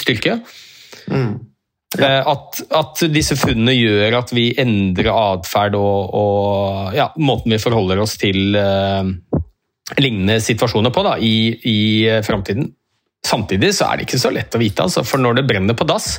styrke. 0.01 0.39
Mm. 1.13 1.35
Ja. 2.01 2.23
At, 2.25 2.57
at, 2.73 3.03
disse 3.13 3.37
funnene 3.37 3.75
gjør 3.77 4.17
at 4.17 4.33
vi 4.33 4.47
endrer 4.57 5.11
atferd 5.13 5.77
og, 5.77 6.09
og 6.17 6.97
ja, 6.97 7.11
måten 7.21 7.53
vi 7.53 7.61
forholder 7.61 8.01
oss 8.01 8.17
til 8.17 8.57
lignende 10.01 10.39
situasjoner 10.41 10.93
på 10.93 11.03
da, 11.05 11.17
i, 11.21 11.53
i 11.69 11.79
framtiden. 12.25 12.71
Samtidig 13.25 13.71
så 13.77 13.89
er 13.89 13.99
det 13.99 14.07
ikke 14.07 14.21
så 14.21 14.31
lett 14.33 14.55
å 14.55 14.61
vite, 14.61 14.85
altså, 14.85 15.05
for 15.05 15.21
når 15.21 15.39
det 15.39 15.47
brenner 15.49 15.77
på 15.77 15.87
dass 15.89 16.15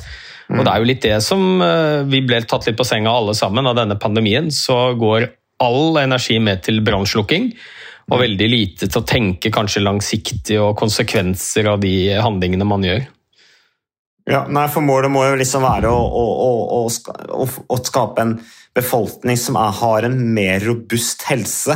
og 0.47 0.63
Det 0.63 0.71
er 0.71 0.79
jo 0.79 0.87
litt 0.87 1.03
det 1.03 1.17
som 1.25 1.41
uh, 1.59 2.05
vi 2.07 2.21
ble 2.23 2.39
tatt 2.47 2.69
litt 2.69 2.77
på 2.79 2.85
senga 2.87 3.11
alle 3.11 3.33
sammen 3.35 3.67
av 3.67 3.75
denne 3.75 3.97
pandemien. 3.99 4.47
Så 4.53 4.93
går 4.99 5.27
all 5.63 5.99
energi 5.99 6.37
med 6.39 6.61
til 6.63 6.79
brannslukking 6.85 7.49
og 8.07 8.21
veldig 8.21 8.47
lite 8.47 8.87
til 8.87 9.01
å 9.01 9.07
tenke 9.07 9.51
kanskje 9.51 9.83
langsiktig 9.83 10.55
og 10.63 10.77
konsekvenser 10.79 11.67
av 11.67 11.81
de 11.83 12.15
handlingene 12.23 12.67
man 12.67 12.85
gjør. 12.87 13.03
Ja, 14.27 14.45
nei, 14.51 14.65
for 14.71 14.83
Målet 14.83 15.11
må 15.11 15.25
jo 15.25 15.35
liksom 15.39 15.63
være 15.63 15.91
å, 15.91 15.99
å, 15.99 16.79
å, 16.87 17.43
å 17.43 17.79
skape 17.83 18.23
en 18.23 18.33
befolkning 18.75 19.39
som 19.39 19.59
er, 19.59 19.75
har 19.81 20.07
en 20.07 20.17
mer 20.35 20.63
robust 20.63 21.27
helse 21.27 21.75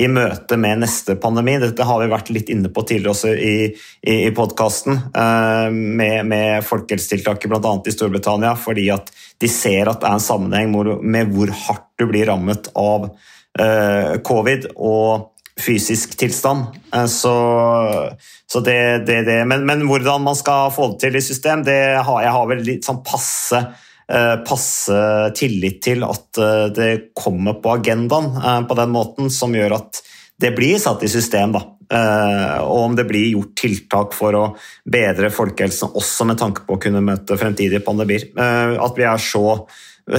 i 0.00 0.08
møte 0.10 0.56
med 0.60 0.82
neste 0.82 1.16
pandemi. 1.20 1.58
Dette 1.60 1.86
har 1.86 2.00
vi 2.02 2.10
vært 2.10 2.30
litt 2.34 2.52
inne 2.52 2.70
på 2.72 2.84
tidligere 2.88 3.14
også 3.14 3.32
i, 3.34 3.56
i, 4.02 4.14
i 4.26 4.30
podkasten, 4.36 4.98
uh, 5.14 5.68
med, 5.70 6.28
med 6.30 6.66
folkehelsetiltaket 6.66 7.52
bl.a. 7.52 7.74
i 7.84 7.94
Storbritannia, 7.94 8.54
fordi 8.58 8.88
at 8.94 9.12
de 9.40 9.50
ser 9.50 9.90
at 9.90 10.00
det 10.02 10.08
er 10.08 10.16
en 10.18 10.24
sammenheng 10.24 10.72
med 11.00 11.34
hvor 11.34 11.52
hardt 11.66 11.88
du 12.00 12.08
blir 12.10 12.30
rammet 12.30 12.72
av 12.78 13.10
uh, 13.10 14.16
covid. 14.26 14.72
og 14.76 15.30
fysisk 15.60 16.16
tilstand. 16.18 16.64
Eh, 16.94 17.06
så, 17.06 17.34
så 18.52 18.60
det, 18.60 18.98
det, 19.06 19.22
det. 19.22 19.44
Men, 19.44 19.66
men, 19.66 19.86
hvordan 19.88 20.24
man 20.24 20.38
skal 20.38 20.72
få 20.74 20.92
det 20.92 21.00
til 21.04 21.20
i 21.20 21.24
system, 21.24 21.64
det 21.66 21.80
har 22.06 22.24
jeg 22.24 22.34
har 22.36 22.50
vel 22.50 22.64
litt 22.66 22.88
sånn 22.88 23.02
passe, 23.06 23.60
eh, 23.60 23.86
passe 24.46 25.00
tillit 25.38 25.80
til 25.84 26.04
at 26.06 26.40
eh, 26.40 26.64
det 26.74 26.92
kommer 27.16 27.60
på 27.62 27.74
agendaen 27.76 28.66
på 28.66 28.78
den 28.78 28.94
måten, 28.94 29.30
som 29.30 29.54
gjør 29.54 29.78
at 29.78 30.00
det 30.40 30.54
blir 30.56 30.80
satt 30.80 31.04
i 31.04 31.12
system. 31.12 31.52
da. 31.52 31.66
Og 32.64 32.78
om 32.86 32.94
det 32.96 33.04
blir 33.04 33.32
gjort 33.34 33.50
tiltak 33.60 34.14
for 34.16 34.36
å 34.38 34.44
bedre 34.88 35.28
folkehelsen, 35.34 35.90
også 35.98 36.24
med 36.30 36.38
tanke 36.40 36.62
på 36.64 36.78
å 36.78 36.80
kunne 36.80 37.02
møte 37.04 37.36
fremtidige 37.36 37.82
pandemier. 37.84 38.24
At 38.38 38.96
vi 38.96 39.04
er 39.04 39.20
så 39.20 39.42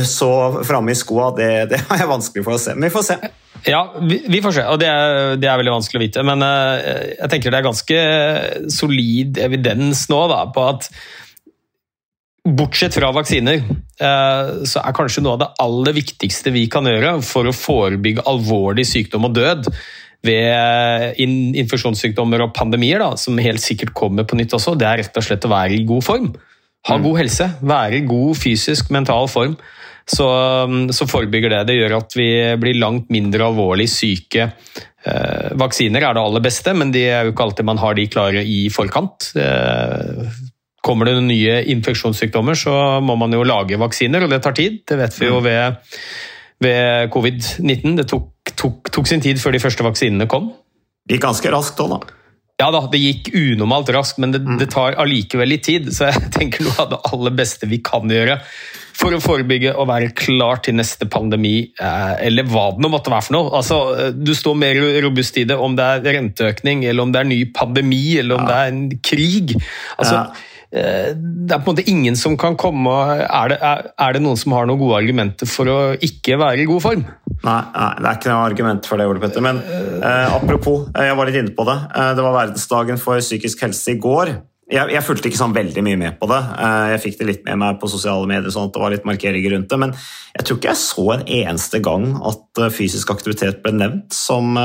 så 0.05 0.29
framme 0.63 0.93
i 0.93 0.95
skoa, 0.95 1.31
det, 1.35 1.47
det 1.71 1.79
jeg 1.81 2.09
vanskelig 2.11 2.43
for 2.45 2.55
å 2.55 2.61
se. 2.61 2.75
Men 2.77 2.87
vi 2.87 2.93
får 2.93 3.07
se. 3.07 3.17
Ja, 3.65 3.81
vi, 3.97 4.39
får 4.43 4.55
se, 4.55 4.67
og 4.69 4.77
det 4.81 4.87
er, 4.91 5.33
det 5.41 5.49
er, 5.49 5.57
veldig 5.59 5.73
vanskelig 5.73 5.99
å 5.99 6.03
vite. 6.03 6.23
Men 6.27 6.45
jeg 6.45 7.31
tenker 7.33 7.53
det 7.53 7.59
er 7.59 7.67
ganske 7.67 8.05
solid 8.77 9.41
evidens 9.41 10.05
nå 10.13 10.21
da, 10.31 10.45
på 10.53 10.67
at 10.69 10.87
Bortsett 12.41 12.95
fra 12.97 13.11
vaksiner, 13.13 13.59
uh, 14.01 14.61
så 14.65 14.81
er 14.81 14.95
kanskje 14.97 15.21
noe 15.21 15.35
av 15.35 15.41
det 15.43 15.49
aller 15.61 15.93
viktigste 15.99 16.53
vi 16.55 16.65
kan 16.73 16.87
gjøre 16.89 17.19
for 17.25 17.45
å 17.45 17.53
forebygge 17.53 18.25
alvorlig 18.29 18.87
sykdom 18.89 19.27
og 19.29 19.35
død 19.37 19.69
ved 20.25 21.17
infeksjonssykdommer 21.21 22.43
og 22.45 22.53
pandemier, 22.53 23.01
da, 23.01 23.15
som 23.17 23.39
helt 23.41 23.61
sikkert 23.61 23.93
kommer 23.97 24.25
på 24.25 24.37
nytt 24.37 24.53
også, 24.53 24.75
det 24.77 24.87
er 24.89 25.01
rett 25.01 25.17
og 25.17 25.25
slett 25.25 25.45
å 25.47 25.53
være 25.53 25.77
i 25.77 25.85
god 25.89 26.05
form. 26.05 26.27
Ha 26.89 26.97
mm. 26.97 27.05
god 27.05 27.19
helse, 27.21 27.47
være 27.61 27.99
i 27.99 28.05
god 28.09 28.37
fysisk, 28.37 28.89
mental 28.93 29.29
form. 29.29 29.55
Så, 30.09 30.25
um, 30.65 30.87
så, 30.93 31.05
forebygger 31.09 31.53
det. 31.53 31.65
Det 31.69 31.77
gjør 31.77 31.99
at 31.99 32.15
vi 32.17 32.29
blir 32.61 32.79
langt 32.81 33.11
mindre 33.13 33.45
alvorlig 33.51 33.87
syke. 33.89 34.49
Eh, 35.01 35.51
vaksiner 35.57 36.03
er 36.05 36.17
det 36.17 36.23
aller 36.23 36.43
beste, 36.43 36.73
men 36.77 36.91
det 36.93 37.05
er 37.09 37.25
jo 37.25 37.33
ikke 37.33 37.45
alltid 37.47 37.69
man 37.69 37.79
har 37.81 37.95
de 37.97 38.07
klare 38.11 38.43
i 38.45 38.63
forkant. 38.73 39.31
Eh, 39.37 40.25
kommer 40.81 41.09
det 41.09 41.19
nye 41.25 41.59
infeksjonssykdommer, 41.75 42.57
så 42.57 42.73
må 43.05 43.15
man 43.19 43.33
jo 43.35 43.45
lage 43.45 43.79
vaksiner, 43.81 44.25
og 44.25 44.33
det 44.33 44.41
tar 44.45 44.57
tid. 44.57 44.81
Det 44.89 44.97
vet 44.99 45.19
vi 45.19 45.29
jo 45.29 45.37
mm. 45.37 45.45
ved, 45.45 45.99
ved 46.65 47.13
covid-19. 47.13 47.99
Det 48.01 48.07
tok, 48.09 48.55
tok, 48.55 48.89
tok, 48.89 49.09
sin 49.09 49.23
tid 49.23 49.41
før 49.41 49.55
de 49.55 49.61
første 49.61 49.85
vaksinene 49.85 50.29
kom. 50.31 50.51
Det 51.05 51.17
gikk 51.17 51.29
ganske 51.29 51.53
raskt 51.53 51.81
òg, 51.85 51.95
da. 51.95 52.17
Ja 52.61 52.67
da, 52.73 52.83
det 52.91 52.99
gikk 53.01 53.31
unormalt 53.33 53.89
raskt, 53.93 54.19
men 54.21 54.33
det, 54.35 54.43
det, 54.59 54.67
tar 54.73 54.97
allikevel 55.01 55.49
litt 55.49 55.65
tid. 55.65 55.89
Så 55.93 56.11
jeg 56.11 56.29
tenker 56.37 56.65
noe 56.65 56.77
av 56.83 56.93
det 56.93 57.01
aller 57.13 57.35
beste 57.37 57.69
vi 57.69 57.81
kan 57.85 58.09
gjøre 58.09 58.41
for 59.01 59.15
å 59.15 59.21
forebygge 59.23 59.71
og 59.79 59.87
være 59.89 60.11
klar 60.17 60.59
til 60.61 60.75
neste 60.77 61.07
pandemi, 61.09 61.71
eh, 61.79 62.11
eller 62.27 62.45
hva 62.51 62.67
det 62.75 62.83
nå 62.83 62.91
måtte 62.91 63.09
være 63.09 63.25
for 63.25 63.37
noe. 63.37 63.49
Altså, 63.57 63.79
eh, 63.97 64.11
du 64.13 64.33
står 64.37 64.59
mer 64.61 64.77
robust 65.05 65.39
i 65.41 65.45
det 65.49 65.57
om 65.57 65.73
det 65.77 65.87
er 65.87 66.19
renteøkning, 66.19 66.83
eller 66.85 67.07
om 67.07 67.13
det 67.15 67.23
er 67.23 67.29
ny 67.31 67.39
pandemi, 67.55 68.03
eller 68.21 68.37
om 68.37 68.45
ja. 68.45 68.49
det 68.51 68.59
er 68.59 68.75
en 68.75 69.01
krig. 69.09 69.55
Altså, 69.97 70.19
ja. 70.19 70.50
Eh, 70.71 71.11
det 71.15 71.51
er 71.51 71.59
på 71.59 71.67
en 71.67 71.75
måte 71.75 71.83
ingen 71.91 72.15
som 72.15 72.37
kan 72.39 72.55
komme 72.59 72.91
er 73.25 73.51
det, 73.51 73.57
er, 73.59 73.89
er 73.91 74.13
det, 74.15 74.21
noen 74.23 74.39
som 74.39 74.53
har 74.55 74.69
noen 74.69 74.79
gode 74.79 75.01
argumenter 75.01 75.49
for 75.49 75.67
å 75.67 75.79
ikke 75.99 76.37
være 76.39 76.63
i 76.63 76.67
god 76.69 76.83
form? 76.85 77.01
Nei, 77.41 77.57
nei 77.73 77.89
det 77.97 78.07
er 78.07 78.19
ikke 78.19 78.31
noe 78.31 78.45
argument 78.45 78.87
for 78.87 79.01
det, 79.01 79.09
Ole 79.11 79.23
Petter. 79.23 79.43
Men 79.43 79.59
eh, 79.59 80.31
apropos, 80.31 80.87
eh, 80.95 81.09
jeg 81.09 81.19
var 81.19 81.27
litt 81.27 81.41
inne 81.41 81.55
på 81.57 81.67
det. 81.67 81.77
Eh, 81.91 82.13
det 82.15 82.23
var 82.23 82.37
verdensdagen 82.37 83.01
for 83.01 83.19
psykisk 83.19 83.67
helse 83.67 83.97
i 83.97 83.99
går. 83.99 84.33
Jeg, 84.71 84.87
jeg, 84.93 85.03
fulgte 85.03 85.27
ikke 85.27 85.41
sånn 85.41 85.55
veldig 85.57 85.83
mye 85.83 85.99
med 85.99 86.15
på 86.21 86.29
det. 86.31 86.39
Jeg 86.93 86.99
fikk 87.03 87.17
det 87.19 87.25
litt 87.27 87.41
med 87.43 87.59
meg 87.59 87.79
på 87.81 87.89
sosiale 87.91 88.29
medier, 88.29 88.53
sånn 88.55 88.69
at 88.69 88.77
det 88.77 88.79
var 88.79 88.93
litt 88.93 89.09
markeringer 89.09 89.57
rundt 89.57 89.67
det. 89.73 89.79
Men 89.83 89.91
jeg 90.37 90.45
tror 90.47 90.61
ikke 90.61 90.69
jeg 90.69 90.79
så 90.79 91.07
en 91.17 91.25
eneste 91.27 91.81
gang 91.83 92.13
at 92.29 92.61
fysisk 92.71 93.11
aktivitet 93.11 93.59
ble 93.65 93.73
nevnt 93.75 94.15
som 94.15 94.55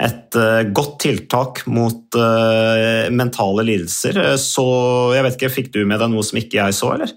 et 0.00 0.38
uh, 0.40 0.62
godt 0.72 0.94
tiltak 1.04 1.64
mot 1.68 2.16
uh, 2.16 3.10
mentale 3.12 3.64
lidelser. 3.68 4.16
Eh, 4.22 4.38
så 4.40 4.64
jeg 5.12 5.26
vet 5.26 5.36
ikke, 5.36 5.52
Fikk 5.52 5.72
du 5.74 5.82
med 5.84 6.00
deg 6.00 6.12
noe 6.12 6.24
som 6.24 6.40
ikke 6.40 6.62
jeg 6.62 6.78
så, 6.78 6.94
eller? 6.96 7.12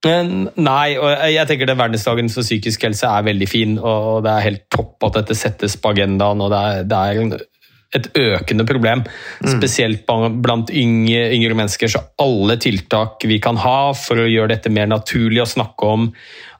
Nei, 0.00 0.94
og 0.96 1.10
jeg 1.28 1.44
tenker 1.44 1.68
det 1.68 1.76
verdensdagen 1.76 2.30
for 2.32 2.46
psykisk 2.46 2.86
helse 2.86 3.04
er 3.04 3.26
veldig 3.26 3.48
fin. 3.50 3.74
og 3.76 4.22
Det 4.24 4.32
er 4.32 4.46
helt 4.46 4.62
topp 4.72 5.10
at 5.10 5.18
dette 5.18 5.36
settes 5.36 5.74
på 5.76 5.90
agendaen. 5.92 6.40
og 6.40 6.54
det 6.54 6.60
er, 6.60 6.86
det 6.88 7.00
er 7.00 7.42
et 7.98 8.06
økende 8.16 8.64
problem, 8.64 9.02
mm. 9.02 9.50
spesielt 9.50 10.06
blant 10.42 10.70
yngre, 10.70 11.26
yngre, 11.34 11.56
mennesker. 11.58 11.90
Så 11.90 12.02
alle 12.22 12.56
tiltak 12.62 13.26
vi 13.26 13.40
kan 13.42 13.58
ha 13.60 13.90
for 13.98 14.22
å 14.22 14.28
gjøre 14.30 14.54
dette 14.54 14.72
mer 14.72 14.88
naturlig 14.90 15.42
å 15.42 15.50
snakke 15.50 15.90
om, 15.98 16.08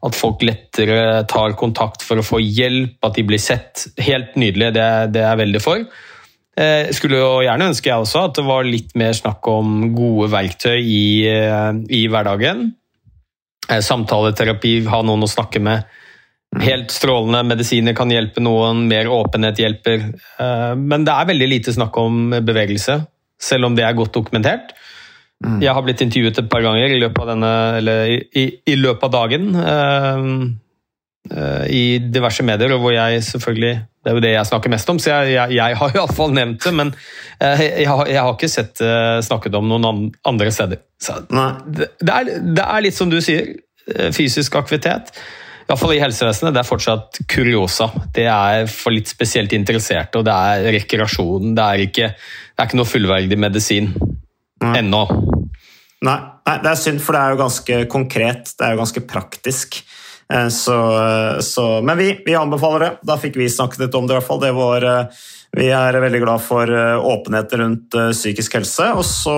at 0.06 0.16
folk 0.16 0.42
lettere 0.46 1.24
tar 1.28 1.56
kontakt 1.60 2.04
for 2.06 2.20
å 2.20 2.24
få 2.24 2.40
hjelp, 2.40 2.96
at 3.04 3.18
de 3.18 3.24
blir 3.28 3.40
sett, 3.42 3.84
helt 4.00 4.36
nydelig. 4.40 4.72
Det, 4.76 4.86
det 5.12 5.22
er 5.22 5.34
jeg 5.34 5.42
veldig 5.42 5.62
for. 5.64 5.84
Eh, 6.60 6.90
skulle 6.96 7.20
jo 7.20 7.42
gjerne 7.44 7.70
ønske 7.70 7.90
jeg 7.90 8.02
også 8.02 8.24
at 8.26 8.40
det 8.40 8.46
var 8.48 8.66
litt 8.66 8.94
mer 8.98 9.12
snakk 9.16 9.46
om 9.52 9.90
gode 9.96 10.30
verktøy 10.32 10.78
i, 10.80 11.04
eh, 11.28 11.72
i 11.92 12.04
hverdagen. 12.10 12.70
Eh, 13.68 13.82
samtaleterapi, 13.84 14.80
ha 14.90 15.02
noen 15.06 15.28
å 15.28 15.30
snakke 15.30 15.62
med 15.62 15.98
Helt 16.58 16.90
strålende. 16.90 17.44
Medisiner 17.46 17.94
kan 17.94 18.10
hjelpe 18.10 18.42
noen, 18.42 18.88
mer 18.90 19.06
åpenhet 19.06 19.60
hjelper. 19.62 20.00
Eh, 20.42 20.72
men 20.74 21.04
det 21.06 21.14
er 21.14 21.28
veldig 21.28 21.46
lite 21.46 21.74
snakk 21.76 21.94
om 22.02 22.32
bevegelse, 22.42 22.96
selv 23.38 23.68
om 23.68 23.76
det 23.78 23.84
er 23.86 23.94
godt 23.94 24.16
dokumentert. 24.16 24.72
Mm. 25.40 25.60
Jeg 25.64 25.72
har 25.72 25.84
blitt 25.84 26.02
intervjuet 26.04 26.38
et 26.42 26.48
par 26.52 26.64
ganger 26.64 26.92
i 26.92 26.98
løpet 27.00 27.22
av, 27.22 27.30
denne, 27.32 27.52
eller 27.78 28.10
i, 28.12 28.44
i 28.68 28.74
løpet 28.76 29.06
av 29.08 29.12
dagen. 29.14 29.46
Uh, 29.56 30.26
uh, 31.32 31.64
I 31.64 31.84
diverse 32.12 32.44
medier, 32.44 32.74
og 32.76 32.84
hvor 32.84 32.92
jeg 32.92 33.24
selvfølgelig 33.24 33.78
Det 34.00 34.10
er 34.10 34.16
jo 34.16 34.24
det 34.24 34.30
jeg 34.32 34.48
snakker 34.48 34.72
mest 34.72 34.92
om, 34.92 35.00
så 35.00 35.10
jeg, 35.10 35.32
jeg, 35.34 35.56
jeg 35.56 35.80
har 35.80 35.96
iallfall 35.96 36.36
nevnt 36.36 36.64
det. 36.64 36.74
Men 36.76 36.92
uh, 36.92 37.64
jeg, 37.64 37.88
har, 37.88 38.04
jeg, 38.12 38.20
har, 38.20 38.36
ikke 38.36 38.52
sett 38.52 38.84
snakket 39.24 39.56
om 39.56 39.68
noen 39.72 40.10
andre 40.28 40.52
steder. 40.52 40.84
Det, 41.00 41.88
det, 42.00 42.12
er, 42.12 42.32
det, 42.44 42.64
er, 42.66 42.84
litt 42.84 42.96
som 42.96 43.12
du 43.12 43.20
sier, 43.24 43.54
fysisk 44.12 44.60
aktivitet. 44.60 45.14
Iallfall 45.70 45.96
i 45.96 46.02
helsevesenet. 46.04 46.52
Det 46.52 46.60
er 46.60 46.68
fortsatt 46.68 47.24
kuriosa. 47.32 47.88
Det 48.12 48.28
er 48.28 48.68
for 48.68 48.92
litt 48.92 49.08
spesielt 49.08 49.56
interesserte, 49.56 50.20
og 50.20 50.28
det 50.28 50.36
er 50.36 50.72
rekreasjon. 50.76 51.54
Det 51.56 51.64
er 51.64 51.88
ikke, 51.88 52.12
det 52.12 52.60
er 52.60 52.68
ikke 52.68 52.84
noe 52.84 52.92
fullverdig 52.92 53.40
medisin 53.40 53.94
ennå. 54.60 55.04
Nei, 56.00 56.16
nei, 56.48 56.56
det 56.64 56.70
er 56.70 56.78
synd, 56.80 57.02
for 57.04 57.16
det 57.16 57.22
er 57.22 57.34
jo 57.34 57.40
ganske 57.42 57.80
konkret. 57.92 58.54
Det 58.56 58.66
er 58.66 58.74
jo 58.74 58.80
ganske 58.80 59.02
praktisk. 59.08 59.82
Eh, 60.32 60.48
så, 60.48 60.78
så, 61.42 61.66
men 61.82 61.98
vi, 61.98 62.22
vi, 62.26 62.34
anbefaler 62.34 62.86
det. 62.86 62.90
Da 63.02 63.18
fikk 63.20 63.36
vi 63.40 63.50
snakket 63.50 63.84
litt 63.84 63.98
om 63.98 64.06
det, 64.06 64.14
i 64.14 64.20
hvert 64.20 64.28
fall. 64.28 64.42
Det 64.42 64.54
var, 64.56 64.86
eh, 64.86 65.20
vi 65.58 65.68
er 65.74 66.00
veldig 66.06 66.22
glad 66.24 66.44
for 66.44 66.72
eh, 66.72 66.96
åpenhet 67.12 67.54
rundt 67.60 68.00
psykisk 68.14 68.60
helse. 68.60 68.90
Og 68.96 69.04
så, 69.06 69.36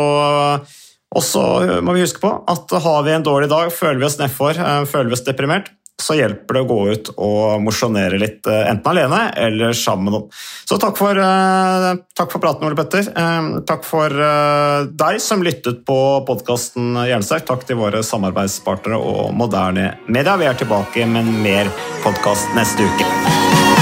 og 1.13 1.27
så 1.27 1.45
må 1.85 1.97
vi 1.97 2.05
huske 2.05 2.23
på 2.23 2.35
at 2.49 2.79
har 2.87 3.07
vi 3.07 3.17
en 3.17 3.27
dårlig 3.27 3.51
dag, 3.53 3.73
føler 3.75 4.01
vi 4.01 4.09
oss 4.09 4.21
nedfor, 4.21 4.61
føler 4.89 5.11
vi 5.11 5.19
oss 5.19 5.27
deprimert, 5.27 5.73
så 6.01 6.17
hjelper 6.19 6.57
det 6.57 6.63
å 6.65 6.69
gå 6.69 6.79
ut 6.93 7.11
og 7.15 7.63
mosjonere 7.63 8.19
litt, 8.19 8.47
eh, 8.47 8.71
enten 8.71 8.91
alene 8.91 9.21
eller 9.39 9.77
sammen 9.77 10.09
med 10.09 10.17
noen. 10.17 10.41
Så 10.67 10.79
takk 10.81 10.97
for, 10.97 11.19
uh, 11.19 11.95
takk 12.17 12.33
for 12.33 12.43
praten, 12.43 12.67
Ole 12.67 12.79
Petter. 12.79 13.07
Uh, 13.13 13.61
takk 13.69 13.85
for 13.85 14.09
deg 14.09 15.21
som 15.21 15.43
lyttet 15.45 15.85
på 15.87 15.99
podkasten 16.27 16.97
Jernsterk. 17.07 17.47
Takk 17.47 17.67
til 17.69 17.77
våre 17.77 18.03
samarbeidspartnere 18.07 18.99
og 18.99 19.35
moderne 19.37 19.93
media. 20.09 20.37
Vi 20.37 20.49
er 20.49 20.59
tilbake 20.59 21.07
med 21.07 21.29
mer 21.45 21.71
podkast 22.03 22.55
neste 22.57 22.89
uke. 22.89 23.82